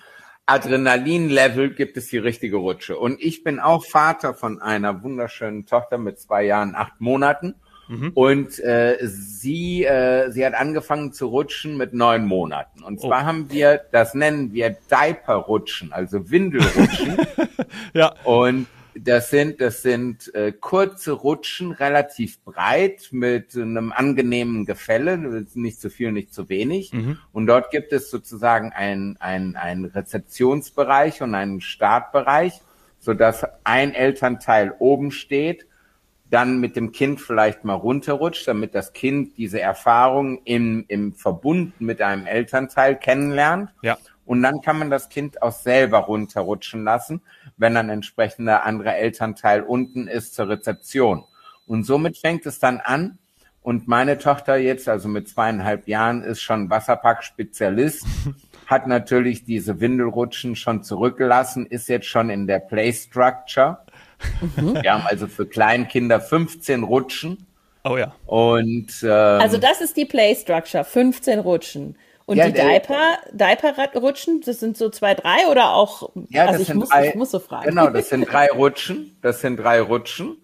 Adrenalin-Level 0.46 1.76
gibt 1.76 1.96
es 1.96 2.08
die 2.08 2.18
richtige 2.18 2.58
Rutsche. 2.58 2.98
Und 2.98 3.22
ich 3.22 3.44
bin 3.44 3.60
auch 3.60 3.86
Vater 3.86 4.34
von 4.34 4.62
einer 4.62 5.04
wunderschönen 5.04 5.66
Tochter 5.68 5.98
mit 5.98 6.20
zwei 6.20 6.44
Jahren, 6.44 6.76
acht 6.76 7.00
Monaten. 7.00 7.56
Mhm. 7.90 8.12
Und 8.14 8.60
äh, 8.60 8.98
sie, 9.02 9.84
äh, 9.84 10.30
sie 10.30 10.46
hat 10.46 10.54
angefangen 10.54 11.12
zu 11.12 11.26
rutschen 11.28 11.76
mit 11.76 11.92
neun 11.92 12.26
Monaten. 12.28 12.84
Und 12.84 13.02
zwar 13.02 13.24
oh. 13.24 13.26
haben 13.26 13.52
wir, 13.52 13.82
das 13.92 14.14
nennen 14.14 14.54
wir 14.54 14.78
Diaper-Rutschen, 14.92 15.92
also 15.92 16.30
Windelrutschen. 16.30 17.18
ja. 17.94 18.14
Und 18.24 18.68
das 18.94 19.32
sind, 19.32 19.60
das 19.60 19.82
sind 19.82 20.34
äh, 20.36 20.52
kurze 20.52 21.14
Rutschen, 21.14 21.72
relativ 21.72 22.40
breit, 22.44 23.10
mit 23.12 23.56
einem 23.56 23.92
angenehmen 23.92 24.66
Gefälle, 24.66 25.46
nicht 25.56 25.82
zu 25.82 25.90
viel, 25.90 26.12
nicht 26.12 26.32
zu 26.32 26.48
wenig. 26.48 26.94
Mhm. 26.94 27.18
Und 27.32 27.48
dort 27.48 27.72
gibt 27.72 27.92
es 27.92 28.12
sozusagen 28.12 28.72
einen 28.72 29.18
ein 29.18 29.86
Rezeptionsbereich 29.86 31.24
und 31.24 31.34
einen 31.34 31.60
Startbereich, 31.60 32.62
so 33.00 33.16
dass 33.16 33.46
ein 33.64 33.96
Elternteil 33.96 34.76
oben 34.78 35.12
steht 35.12 35.66
dann 36.30 36.60
mit 36.60 36.76
dem 36.76 36.92
Kind 36.92 37.20
vielleicht 37.22 37.64
mal 37.64 37.74
runterrutscht, 37.74 38.48
damit 38.48 38.76
das 38.76 38.94
Kind 38.94 39.38
diese 39.38 39.60
Erfahrung 39.60 40.42
im, 40.46 40.86
im 40.88 41.14
Verbund 41.14 41.80
mit 41.82 42.02
einem 42.02 42.28
Elternteil 42.28 42.96
kennenlernt. 42.96 43.72
Ja. 43.82 43.98
Und 44.26 44.44
dann 44.44 44.62
kann 44.62 44.78
man 44.78 44.92
das 44.92 45.10
Kind 45.10 45.42
auch 45.42 45.52
selber 45.52 46.00
runterrutschen 46.00 46.84
lassen, 46.84 47.22
wenn 47.58 47.76
ein 47.78 47.90
entsprechender 47.90 48.64
anderer 48.64 48.96
Elternteil 48.96 49.64
unten 49.64 50.08
ist 50.08 50.36
zur 50.36 50.50
Rezeption. 50.50 51.24
Und 51.66 51.84
somit 51.84 52.18
fängt 52.18 52.46
es 52.46 52.60
dann 52.60 52.80
an. 52.80 53.18
Und 53.62 53.88
meine 53.88 54.18
Tochter 54.18 54.56
jetzt, 54.56 54.88
also 54.88 55.10
mit 55.10 55.28
zweieinhalb 55.28 55.88
Jahren, 55.88 56.24
ist 56.24 56.42
schon 56.42 56.70
Wasserpark-Spezialist, 56.70 58.06
hat 58.68 58.88
natürlich 58.88 59.46
diese 59.46 59.80
Windelrutschen 59.80 60.56
schon 60.56 60.84
zurückgelassen, 60.84 61.66
ist 61.66 61.90
jetzt 61.90 62.08
schon 62.08 62.30
in 62.30 62.46
der 62.46 62.60
Play 62.60 62.94
Structure 62.94 63.80
Mhm. 64.56 64.82
Wir 64.82 64.94
haben 64.94 65.06
also 65.06 65.28
für 65.28 65.46
Kleinkinder 65.46 66.20
15 66.20 66.84
Rutschen. 66.84 67.46
Oh 67.84 67.98
ja. 67.98 68.14
Und 68.26 68.88
ähm, 69.04 69.42
also 69.42 69.58
das 69.58 69.82
ist 69.82 69.96
die 69.98 70.06
Play 70.06 70.36
Structure, 70.36 70.84
15 70.84 71.40
Rutschen. 71.40 71.96
Und 72.26 72.38
ja, 72.38 72.46
die 72.46 72.54
Diaper, 72.54 73.18
Diaper-Rutschen, 73.32 74.42
das 74.42 74.60
sind 74.60 74.78
so 74.78 74.90
zwei, 74.90 75.16
drei 75.16 75.48
oder 75.50 75.74
auch? 75.74 76.12
Ja, 76.30 76.42
also 76.46 76.54
das 76.54 76.62
ich, 76.62 76.68
sind 76.68 76.78
muss, 76.78 76.90
drei, 76.90 77.08
ich 77.08 77.16
muss 77.16 77.32
so 77.32 77.40
fragen. 77.40 77.70
Genau, 77.70 77.90
das 77.90 78.10
sind 78.10 78.32
drei 78.32 78.50
Rutschen. 78.50 79.18
Das 79.24 79.42
sind 79.42 79.58
drei 79.58 79.82
Rutschen. 79.82 80.38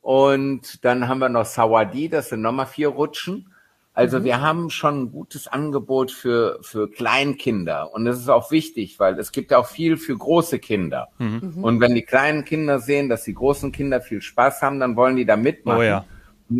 Und 0.00 0.82
dann 0.84 1.08
haben 1.08 1.18
wir 1.18 1.28
noch 1.28 1.44
Sawadi, 1.44 2.08
das 2.08 2.30
sind 2.30 2.40
nochmal 2.40 2.66
vier 2.66 2.88
Rutschen. 2.88 3.52
Also 3.96 4.20
mhm. 4.20 4.24
wir 4.24 4.42
haben 4.42 4.68
schon 4.68 5.04
ein 5.04 5.10
gutes 5.10 5.48
Angebot 5.48 6.12
für, 6.12 6.58
für 6.60 6.88
Kleinkinder. 6.90 7.94
Und 7.94 8.04
das 8.04 8.18
ist 8.18 8.28
auch 8.28 8.50
wichtig, 8.50 9.00
weil 9.00 9.18
es 9.18 9.32
gibt 9.32 9.54
auch 9.54 9.66
viel 9.66 9.96
für 9.96 10.14
große 10.14 10.58
Kinder. 10.58 11.08
Mhm. 11.18 11.54
mhm. 11.56 11.64
Und 11.64 11.80
wenn 11.80 11.94
die 11.94 12.02
kleinen 12.02 12.44
Kinder 12.44 12.78
sehen, 12.78 13.08
dass 13.08 13.24
die 13.24 13.32
großen 13.32 13.72
Kinder 13.72 14.02
viel 14.02 14.20
Spaß 14.20 14.60
haben, 14.60 14.80
dann 14.80 14.96
wollen 14.96 15.16
die 15.16 15.24
da 15.24 15.38
mitmachen. 15.38 15.80
Oh 15.80 15.82
ja. 15.82 16.04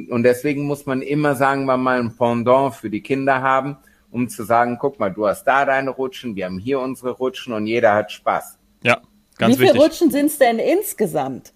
Und 0.08 0.22
deswegen 0.22 0.64
muss 0.64 0.86
man 0.86 1.02
immer, 1.02 1.34
sagen 1.34 1.66
wir 1.66 1.76
mal, 1.76 2.00
ein 2.00 2.16
Pendant 2.16 2.74
für 2.74 2.88
die 2.88 3.02
Kinder 3.02 3.42
haben, 3.42 3.76
um 4.10 4.30
zu 4.30 4.42
sagen, 4.42 4.78
guck 4.80 4.98
mal, 4.98 5.10
du 5.10 5.26
hast 5.26 5.44
da 5.44 5.66
deine 5.66 5.90
Rutschen, 5.90 6.36
wir 6.36 6.46
haben 6.46 6.58
hier 6.58 6.80
unsere 6.80 7.10
Rutschen 7.10 7.52
und 7.52 7.66
jeder 7.66 7.92
hat 7.94 8.10
Spaß. 8.12 8.58
Ja, 8.82 9.02
ganz 9.36 9.58
Wie 9.58 9.66
viele 9.66 9.78
Rutschen 9.78 10.10
sind 10.10 10.26
es 10.26 10.38
denn 10.38 10.58
insgesamt? 10.58 11.52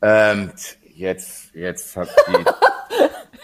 Ähm, 0.00 0.52
jetzt, 0.94 1.52
jetzt 1.54 1.96
hat 1.96 2.08
die 2.28 2.44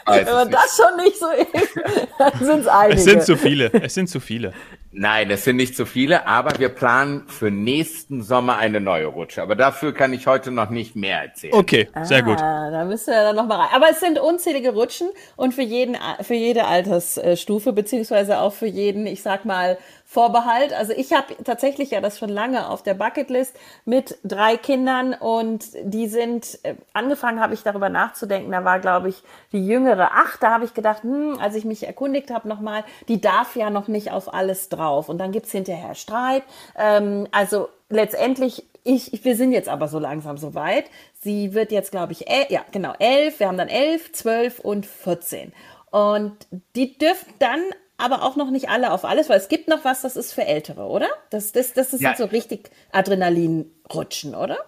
Wenn 0.07 0.25
man 0.25 0.51
das 0.51 0.77
schon 0.77 1.05
nicht 1.05 1.19
so 1.19 1.27
ist, 1.31 1.77
dann 2.19 2.33
sind 2.39 2.61
es 2.61 2.67
einige. 2.69 2.99
Es 2.99 3.05
sind 3.05 3.23
zu 3.23 3.37
viele. 3.37 3.73
Es 3.73 3.95
sind 3.95 4.09
zu 4.09 4.21
viele. 4.21 4.53
Nein, 4.99 5.31
es 5.31 5.45
sind 5.45 5.57
nicht 5.57 5.77
zu 5.77 5.85
viele, 5.85 6.27
aber 6.27 6.59
wir 6.59 6.71
planen 6.71 7.29
für 7.29 7.51
nächsten 7.51 8.23
Sommer 8.23 8.57
eine 8.57 8.81
neue 8.81 9.07
Rutsche. 9.07 9.43
Aber 9.43 9.55
dafür 9.55 9.93
kann 9.93 10.15
ich 10.15 10.27
heute 10.27 10.51
noch 10.51 10.71
nicht 10.71 10.97
mehr 10.97 11.21
erzählen. 11.21 11.53
Okay, 11.53 11.91
sehr 12.05 12.23
gut. 12.23 12.41
Ah, 12.41 12.71
da 12.71 12.85
müssen 12.87 13.09
wir 13.09 13.23
dann 13.23 13.37
nochmal 13.37 13.61
rein. 13.61 13.69
Aber 13.75 13.91
es 13.91 14.01
sind 14.01 14.19
unzählige 14.19 14.71
Rutschen 14.71 15.11
und 15.37 15.53
für 15.53 15.61
jeden, 15.63 15.99
für 16.23 16.35
jede 16.35 16.65
Altersstufe, 16.65 17.75
beziehungsweise 17.75 18.39
auch 18.39 18.55
für 18.55 18.67
jeden, 18.67 19.07
ich 19.07 19.23
sag 19.23 19.45
mal, 19.45 19.77
Vorbehalt. 20.09 20.73
Also 20.73 20.93
ich 20.93 21.13
habe 21.13 21.35
tatsächlich 21.43 21.91
ja 21.91 22.01
das 22.01 22.17
schon 22.19 22.29
lange 22.29 22.71
auf 22.71 22.85
der 22.85 22.95
Bucketlist 22.95 23.57
mit 23.85 24.17
drei 24.23 24.57
Kindern 24.57 25.15
und 25.15 25.65
die 25.83 26.07
sind, 26.07 26.61
äh, 26.63 26.77
angefangen 26.93 27.41
habe 27.41 27.55
ich 27.55 27.65
darüber 27.65 27.89
nachzudenken, 27.89 28.53
da 28.53 28.65
war 28.65 28.79
glaube 28.79 29.09
ich 29.09 29.25
die 29.51 29.67
jüngere 29.67 30.13
acht, 30.13 30.45
da 30.45 30.53
habe 30.53 30.65
ich 30.65 30.75
gedacht, 30.75 31.03
hm, 31.03 31.39
als 31.41 31.57
ich 31.57 31.65
mich 31.65 31.85
erkundigt 31.85 32.31
habe 32.31 32.49
nochmal, 32.49 32.85
die 33.09 33.21
darf 33.21 33.57
ja 33.57 33.69
noch 33.69 33.89
nicht 33.89 34.13
auf 34.13 34.33
alles 34.33 34.69
drauf 34.69 35.09
und 35.09 35.19
dann 35.19 35.33
gibt's 35.33 35.51
hinterher 35.51 35.97
Streit. 35.97 36.45
Ähm, 36.79 37.27
also 37.33 37.69
letztendlich 37.89 38.65
ich, 38.85 39.25
wir 39.25 39.35
sind 39.35 39.51
jetzt 39.51 39.69
aber 39.69 39.89
so 39.89 39.99
langsam 39.99 40.39
so 40.39 40.55
weit. 40.55 40.85
Sie 41.21 41.53
wird 41.55 41.73
jetzt, 41.73 41.91
glaube 41.91 42.13
ich, 42.13 42.31
el 42.31 42.47
ja, 42.51 42.65
genau, 42.71 42.93
elf. 43.01 43.41
Wir 43.41 43.49
haben 43.49 43.59
dann 43.59 43.67
elf, 43.67 44.13
zwölf 44.13 44.61
und 44.61 44.87
vierzehn. 44.87 45.53
Und 45.91 46.37
die 46.77 46.97
dürfen 46.97 47.35
dann 47.41 47.61
aber 47.99 48.23
auch 48.23 48.37
noch 48.37 48.51
nicht 48.51 48.69
alle 48.69 48.93
auf 48.93 49.05
alles, 49.05 49.29
weil 49.29 49.39
es 49.39 49.49
gibt 49.49 49.69
noch 49.69 49.85
was, 49.85 50.03
das 50.03 50.17
ist 50.17 50.33
für 50.33 50.45
Ältere, 50.45 50.87
oder? 50.87 51.09
Das, 51.31 51.53
das, 51.53 51.73
das 51.73 51.93
ist 51.93 52.03
ja. 52.03 52.15
so 52.15 52.25
richtig 52.25 52.71
Adrenalinrutschen, 52.93 54.35
oder? 54.35 54.59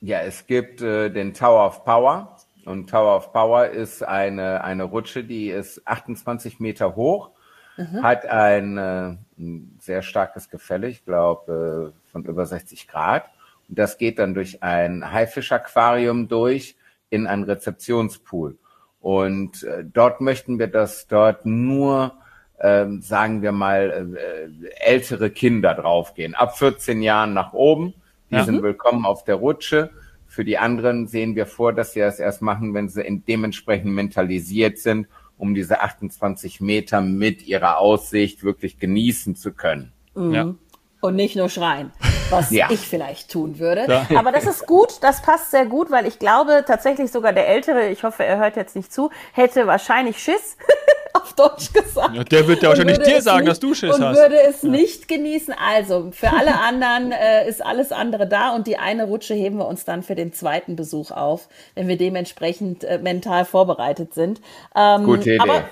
Ja, 0.00 0.20
es 0.20 0.46
gibt 0.46 0.80
äh, 0.80 1.10
den 1.10 1.34
Tower 1.34 1.66
of 1.66 1.84
Power. 1.84 2.36
Und 2.64 2.90
Tower 2.90 3.16
of 3.16 3.32
Power 3.32 3.66
ist 3.66 4.02
eine, 4.02 4.62
eine 4.62 4.84
Rutsche, 4.84 5.24
die 5.24 5.48
ist 5.48 5.86
28 5.86 6.60
Meter 6.60 6.96
hoch, 6.96 7.30
mhm. 7.76 8.02
hat 8.02 8.26
ein, 8.26 8.76
äh, 8.76 9.16
ein, 9.38 9.78
sehr 9.80 10.02
starkes 10.02 10.50
Gefälle, 10.50 10.88
ich 10.88 11.04
glaube 11.04 11.94
äh, 11.94 12.10
von 12.10 12.24
über 12.24 12.46
60 12.46 12.86
Grad. 12.86 13.24
Und 13.68 13.78
das 13.78 13.98
geht 13.98 14.18
dann 14.18 14.34
durch 14.34 14.62
ein 14.62 15.12
Haifisch-Aquarium 15.12 16.28
durch 16.28 16.76
in 17.10 17.26
einen 17.26 17.44
Rezeptionspool. 17.44 18.58
Und 19.00 19.62
äh, 19.62 19.84
dort 19.84 20.20
möchten 20.20 20.58
wir, 20.58 20.68
dass 20.68 21.06
dort 21.06 21.46
nur 21.46 22.18
ähm, 22.60 23.00
sagen 23.02 23.42
wir 23.42 23.52
mal, 23.52 24.10
äh, 24.16 24.68
ältere 24.84 25.30
Kinder 25.30 25.74
draufgehen. 25.74 26.34
Ab 26.34 26.58
14 26.58 27.02
Jahren 27.02 27.32
nach 27.32 27.52
oben. 27.52 27.94
Die 28.30 28.34
ja. 28.34 28.44
sind 28.44 28.62
willkommen 28.62 29.06
auf 29.06 29.24
der 29.24 29.36
Rutsche. 29.36 29.90
Für 30.26 30.44
die 30.44 30.58
anderen 30.58 31.06
sehen 31.06 31.34
wir 31.36 31.46
vor, 31.46 31.72
dass 31.72 31.92
sie 31.92 32.00
das 32.00 32.18
erst 32.18 32.42
machen, 32.42 32.74
wenn 32.74 32.88
sie 32.88 33.22
dementsprechend 33.26 33.92
mentalisiert 33.92 34.78
sind, 34.78 35.06
um 35.38 35.54
diese 35.54 35.80
28 35.80 36.60
Meter 36.60 37.00
mit 37.00 37.46
ihrer 37.46 37.78
Aussicht 37.78 38.44
wirklich 38.44 38.78
genießen 38.78 39.36
zu 39.36 39.52
können. 39.52 39.92
Mhm. 40.14 40.34
Ja. 40.34 40.54
Und 41.00 41.16
nicht 41.16 41.36
nur 41.36 41.48
schreien, 41.48 41.92
was 42.30 42.50
ja. 42.50 42.68
ich 42.70 42.80
vielleicht 42.80 43.30
tun 43.30 43.58
würde. 43.58 43.86
Ja. 43.88 44.18
Aber 44.18 44.32
das 44.32 44.46
ist 44.46 44.66
gut, 44.66 44.94
das 45.00 45.22
passt 45.22 45.50
sehr 45.50 45.66
gut, 45.66 45.90
weil 45.90 46.06
ich 46.06 46.18
glaube 46.18 46.64
tatsächlich 46.66 47.10
sogar 47.10 47.32
der 47.32 47.48
Ältere, 47.48 47.88
ich 47.88 48.02
hoffe, 48.02 48.24
er 48.24 48.38
hört 48.38 48.56
jetzt 48.56 48.76
nicht 48.76 48.92
zu, 48.92 49.10
hätte 49.32 49.66
wahrscheinlich 49.66 50.18
Schiss, 50.18 50.56
auf 51.14 51.32
Deutsch 51.34 51.72
gesagt. 51.72 52.14
Ja, 52.14 52.24
der 52.24 52.46
wird 52.46 52.62
ja 52.62 52.68
wahrscheinlich 52.68 52.98
dir 52.98 53.22
sagen, 53.22 53.40
nicht, 53.40 53.50
dass 53.50 53.60
du 53.60 53.74
Schiss 53.74 53.94
und 53.94 54.04
hast. 54.04 54.16
Und 54.16 54.22
würde 54.22 54.40
es 54.40 54.62
ja. 54.62 54.68
nicht 54.68 55.08
genießen. 55.08 55.54
Also, 55.54 56.10
für 56.12 56.30
alle 56.30 56.60
anderen 56.60 57.12
äh, 57.12 57.48
ist 57.48 57.64
alles 57.64 57.92
andere 57.92 58.26
da 58.26 58.54
und 58.54 58.66
die 58.66 58.78
eine 58.78 59.04
Rutsche 59.04 59.34
heben 59.34 59.58
wir 59.58 59.66
uns 59.66 59.84
dann 59.84 60.02
für 60.02 60.14
den 60.14 60.32
zweiten 60.32 60.76
Besuch 60.76 61.10
auf, 61.10 61.48
wenn 61.74 61.88
wir 61.88 61.96
dementsprechend 61.96 62.84
äh, 62.84 62.98
mental 62.98 63.44
vorbereitet 63.44 64.14
sind. 64.14 64.40
Ähm, 64.74 65.04
Gute 65.04 65.34
Idee. 65.34 65.40
Aber 65.40 65.64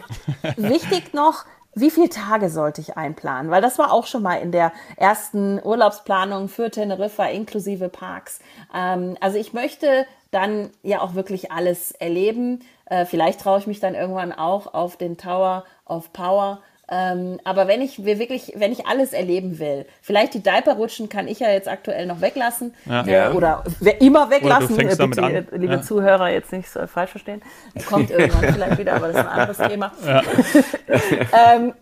wichtig 0.56 1.12
noch, 1.12 1.44
wie 1.76 1.90
viele 1.90 2.08
Tage 2.08 2.48
sollte 2.48 2.80
ich 2.80 2.96
einplanen? 2.96 3.50
Weil 3.50 3.60
das 3.60 3.78
war 3.78 3.92
auch 3.92 4.06
schon 4.06 4.22
mal 4.22 4.36
in 4.36 4.50
der 4.50 4.72
ersten 4.96 5.60
Urlaubsplanung 5.62 6.48
für 6.48 6.70
Teneriffa 6.70 7.26
inklusive 7.26 7.90
Parks. 7.90 8.40
Ähm, 8.74 9.16
also 9.20 9.38
ich 9.38 9.52
möchte 9.52 10.06
dann 10.30 10.70
ja 10.82 11.02
auch 11.02 11.14
wirklich 11.14 11.52
alles 11.52 11.92
erleben. 11.92 12.60
Äh, 12.86 13.04
vielleicht 13.04 13.40
traue 13.40 13.58
ich 13.58 13.66
mich 13.66 13.78
dann 13.78 13.94
irgendwann 13.94 14.32
auch 14.32 14.72
auf 14.72 14.96
den 14.96 15.18
Tower 15.18 15.64
of 15.84 16.12
Power 16.14 16.60
Ähm, 16.88 17.40
aber 17.42 17.66
wenn 17.66 17.82
ich 17.82 18.04
wir 18.04 18.20
wirklich, 18.20 18.52
wenn 18.56 18.70
ich 18.70 18.86
alles 18.86 19.12
erleben 19.12 19.58
will, 19.58 19.86
vielleicht 20.02 20.34
die 20.34 20.42
Diaper-Rutschen 20.42 21.08
kann 21.08 21.26
ich 21.26 21.40
ja 21.40 21.50
jetzt 21.50 21.66
aktuell 21.68 22.06
noch 22.06 22.20
weglassen 22.20 22.74
Ja. 22.84 23.02
äh, 23.04 23.10
Ja. 23.12 23.32
oder 23.32 23.64
wer 23.80 24.00
immer 24.00 24.30
weglassen. 24.30 24.76
damit 24.76 24.98
bitte, 24.98 25.22
an. 25.22 25.34
äh, 25.34 25.44
liebe 25.52 25.74
Ja. 25.74 25.82
Zuhörer, 25.82 26.30
jetzt 26.30 26.52
nicht 26.52 26.70
so 26.70 26.86
falsch 26.86 27.10
verstehen. 27.10 27.42
Kommt 27.88 28.10
irgendwann 28.12 28.54
vielleicht 28.54 28.78
wieder, 28.78 28.94
aber 28.94 29.08
das 29.08 29.16
ist 29.16 29.22
ein 29.22 29.28
anderes 29.28 29.58
Thema. 29.58 29.92
ähm, 31.50 31.74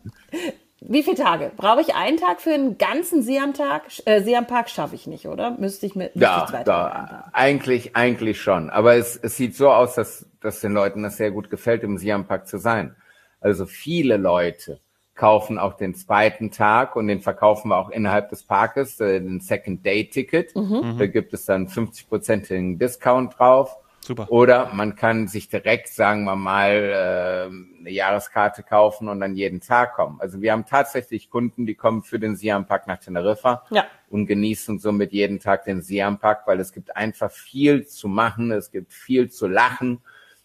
wie 0.86 1.02
viele 1.02 1.16
Tage? 1.16 1.50
Brauche 1.56 1.80
ich 1.80 1.94
einen 1.94 2.18
Tag 2.18 2.40
für 2.40 2.52
einen 2.52 2.76
ganzen 2.78 3.22
Siam-Tag? 3.22 3.82
Äh, 4.06 4.22
Siam-Park 4.22 4.68
schaffe 4.68 4.94
ich 4.94 5.06
nicht, 5.06 5.26
oder? 5.28 5.50
Müsste 5.52 5.86
ich 5.86 5.94
mit 5.94 6.14
müsste 6.14 6.30
ich 6.30 6.40
Ja, 6.40 6.46
zwei 6.48 6.64
da, 6.64 7.30
eigentlich, 7.32 7.96
eigentlich 7.96 8.40
schon. 8.40 8.68
Aber 8.70 8.94
es, 8.94 9.16
es 9.22 9.36
sieht 9.36 9.56
so 9.56 9.70
aus, 9.70 9.94
dass, 9.94 10.26
dass 10.40 10.60
den 10.60 10.72
Leuten 10.72 11.02
das 11.02 11.16
sehr 11.16 11.30
gut 11.30 11.48
gefällt, 11.50 11.82
im 11.84 11.96
Siam 11.98 12.26
Park 12.26 12.46
zu 12.46 12.58
sein. 12.58 12.96
Also 13.40 13.66
viele 13.66 14.16
Leute 14.18 14.80
kaufen 15.14 15.58
auch 15.58 15.74
den 15.74 15.94
zweiten 15.94 16.50
Tag 16.50 16.96
und 16.96 17.06
den 17.06 17.20
verkaufen 17.20 17.68
wir 17.68 17.76
auch 17.78 17.90
innerhalb 17.90 18.30
des 18.30 18.42
Parkes, 18.42 18.98
äh, 19.00 19.20
den 19.20 19.40
Second 19.40 19.84
Day 19.86 20.08
Ticket. 20.08 20.52
Da 20.98 21.06
gibt 21.06 21.32
es 21.34 21.44
dann 21.46 21.68
50-prozentigen 21.68 22.78
Discount 22.78 23.38
drauf. 23.38 23.76
Super. 24.00 24.30
Oder 24.30 24.70
man 24.74 24.96
kann 24.96 25.28
sich 25.28 25.48
direkt, 25.48 25.88
sagen 25.88 26.24
wir 26.24 26.36
mal, 26.36 26.72
äh, 26.72 27.78
eine 27.80 27.90
Jahreskarte 27.90 28.62
kaufen 28.62 29.08
und 29.08 29.18
dann 29.20 29.34
jeden 29.34 29.60
Tag 29.62 29.94
kommen. 29.94 30.20
Also 30.20 30.42
wir 30.42 30.52
haben 30.52 30.66
tatsächlich 30.66 31.30
Kunden, 31.30 31.64
die 31.64 31.74
kommen 31.74 32.02
für 32.02 32.18
den 32.18 32.36
Siam 32.36 32.66
Park 32.66 32.86
nach 32.86 32.98
Teneriffa 32.98 33.64
Ja. 33.70 33.86
und 34.10 34.26
genießen 34.26 34.78
somit 34.78 35.12
jeden 35.12 35.40
Tag 35.40 35.64
den 35.64 35.80
Siam 35.80 36.18
Park, 36.18 36.42
weil 36.46 36.60
es 36.60 36.72
gibt 36.72 36.94
einfach 36.94 37.30
viel 37.30 37.86
zu 37.86 38.08
machen, 38.08 38.52
es 38.52 38.70
gibt 38.70 38.92
viel 38.92 39.30
zu 39.30 39.46
lachen, 39.46 40.02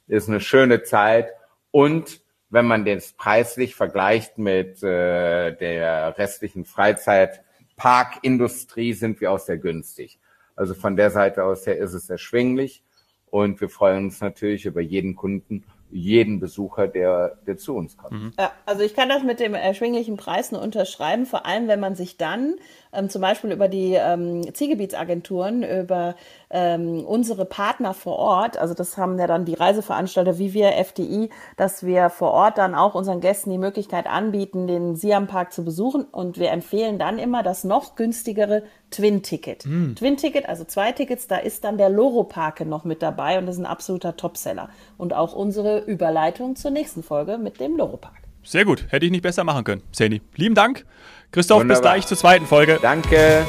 ist 0.08 0.30
eine 0.30 0.40
schöne 0.40 0.84
Zeit 0.84 1.28
und 1.72 2.22
wenn 2.50 2.66
man 2.66 2.86
das 2.86 3.12
preislich 3.14 3.76
vergleicht 3.76 4.38
mit 4.38 4.84
äh, 4.84 5.56
der 5.56 6.18
restlichen 6.18 6.66
Freizeitparkindustrie, 6.66 8.92
sind 8.94 9.22
wir 9.22 9.32
auch 9.32 9.40
sehr 9.40 9.58
günstig. 9.58 10.20
Also 10.56 10.74
von 10.74 10.98
der 10.98 11.12
Seite 11.12 11.44
aus 11.44 11.68
her 11.68 11.78
ist 11.78 11.94
es 11.94 12.10
erschwinglich 12.10 12.84
und 13.30 13.62
wir 13.62 13.70
freuen 13.70 14.06
uns 14.06 14.22
natürlich 14.22 14.66
über 14.66 14.82
jeden 14.82 15.16
Kunden, 15.16 15.64
jeden 15.92 16.40
Besucher, 16.40 16.88
der, 16.88 17.38
der 17.48 17.58
zu 17.58 17.76
uns 17.76 17.98
kommt. 17.98 18.36
Ja, 18.38 18.52
also 18.66 18.84
ich 18.84 18.94
kann 18.94 19.10
das 19.10 19.24
mit 19.24 19.40
dem 19.40 19.54
erschwinglichen 19.54 20.18
Preis 20.18 20.52
nur 20.52 20.62
unterschreiben, 20.62 21.26
vor 21.26 21.46
allem 21.46 21.68
wenn 21.68 21.80
man 21.80 21.96
sich 21.96 22.18
dann 22.18 22.56
ähm, 22.94 23.10
zum 23.10 23.22
Beispiel 23.22 23.52
über 23.52 23.68
die 23.68 23.94
ähm, 23.94 24.54
Zielgebietsagenturen, 24.54 25.64
über 25.64 26.16
ähm, 26.50 27.06
unsere 27.06 27.46
Partner 27.46 27.94
vor 27.94 28.18
Ort, 28.18 28.58
also 28.58 28.74
das 28.74 28.98
haben 28.98 29.20
ja 29.20 29.28
dann 29.28 29.46
die 29.46 29.54
Reiseveranstalter 29.54 30.40
wie 30.40 30.54
wir, 30.54 30.78
FDI, 30.78 31.30
dass 31.58 31.86
wir 31.86 32.10
vor 32.10 32.32
Ort 32.32 32.58
dann 32.58 32.76
auch 32.76 32.96
unseren 32.96 33.20
Gästen 33.20 33.52
die 33.52 33.58
Möglichkeit 33.58 34.08
anbieten, 34.08 34.68
den 34.68 34.96
Siam 34.96 35.28
Park 35.28 35.54
zu 35.54 35.64
besuchen 35.64 36.04
und 36.04 36.40
wir 36.40 36.52
empfehlen 36.52 36.98
dann 36.98 37.20
immer 37.20 37.44
das 37.44 37.64
noch 37.64 37.96
günstigere 37.96 38.64
Twin-Ticket. 38.92 39.66
Twin-Ticket, 39.96 40.50
also 40.50 40.64
zwei 40.64 40.92
Tickets, 40.92 41.28
da 41.28 41.38
ist 41.38 41.64
dann 41.64 41.78
der 41.78 41.90
Loro 41.90 42.24
Parke 42.24 42.66
noch 42.66 42.84
mit 42.84 43.02
dabei 43.02 43.38
und 43.38 43.46
das 43.46 43.56
ist 43.56 43.62
ein 43.62 43.68
absoluter 43.68 44.18
Topseller. 44.18 44.70
Und 44.98 45.14
auch 45.14 45.34
unsere 45.34 45.80
Überleitung 45.80 46.56
zur 46.56 46.72
nächsten 46.72 47.04
Folge 47.04 47.38
mit 47.38 47.60
dem 47.60 47.78
Loro 47.78 47.98
Park. 47.98 48.16
Sehr 48.44 48.66
gut. 48.66 48.86
Hätte 48.90 49.06
ich 49.06 49.12
nicht 49.12 49.22
besser 49.22 49.44
machen 49.44 49.64
können. 49.64 49.84
Seni, 49.92 50.22
lieben 50.36 50.56
Dank. 50.56 50.86
Christoph, 51.32 51.60
bis 51.60 51.70
Wunderbar. 51.70 51.94
gleich 51.94 52.08
zur 52.08 52.18
zweiten 52.18 52.46
Folge. 52.46 52.80
Danke. 52.82 53.46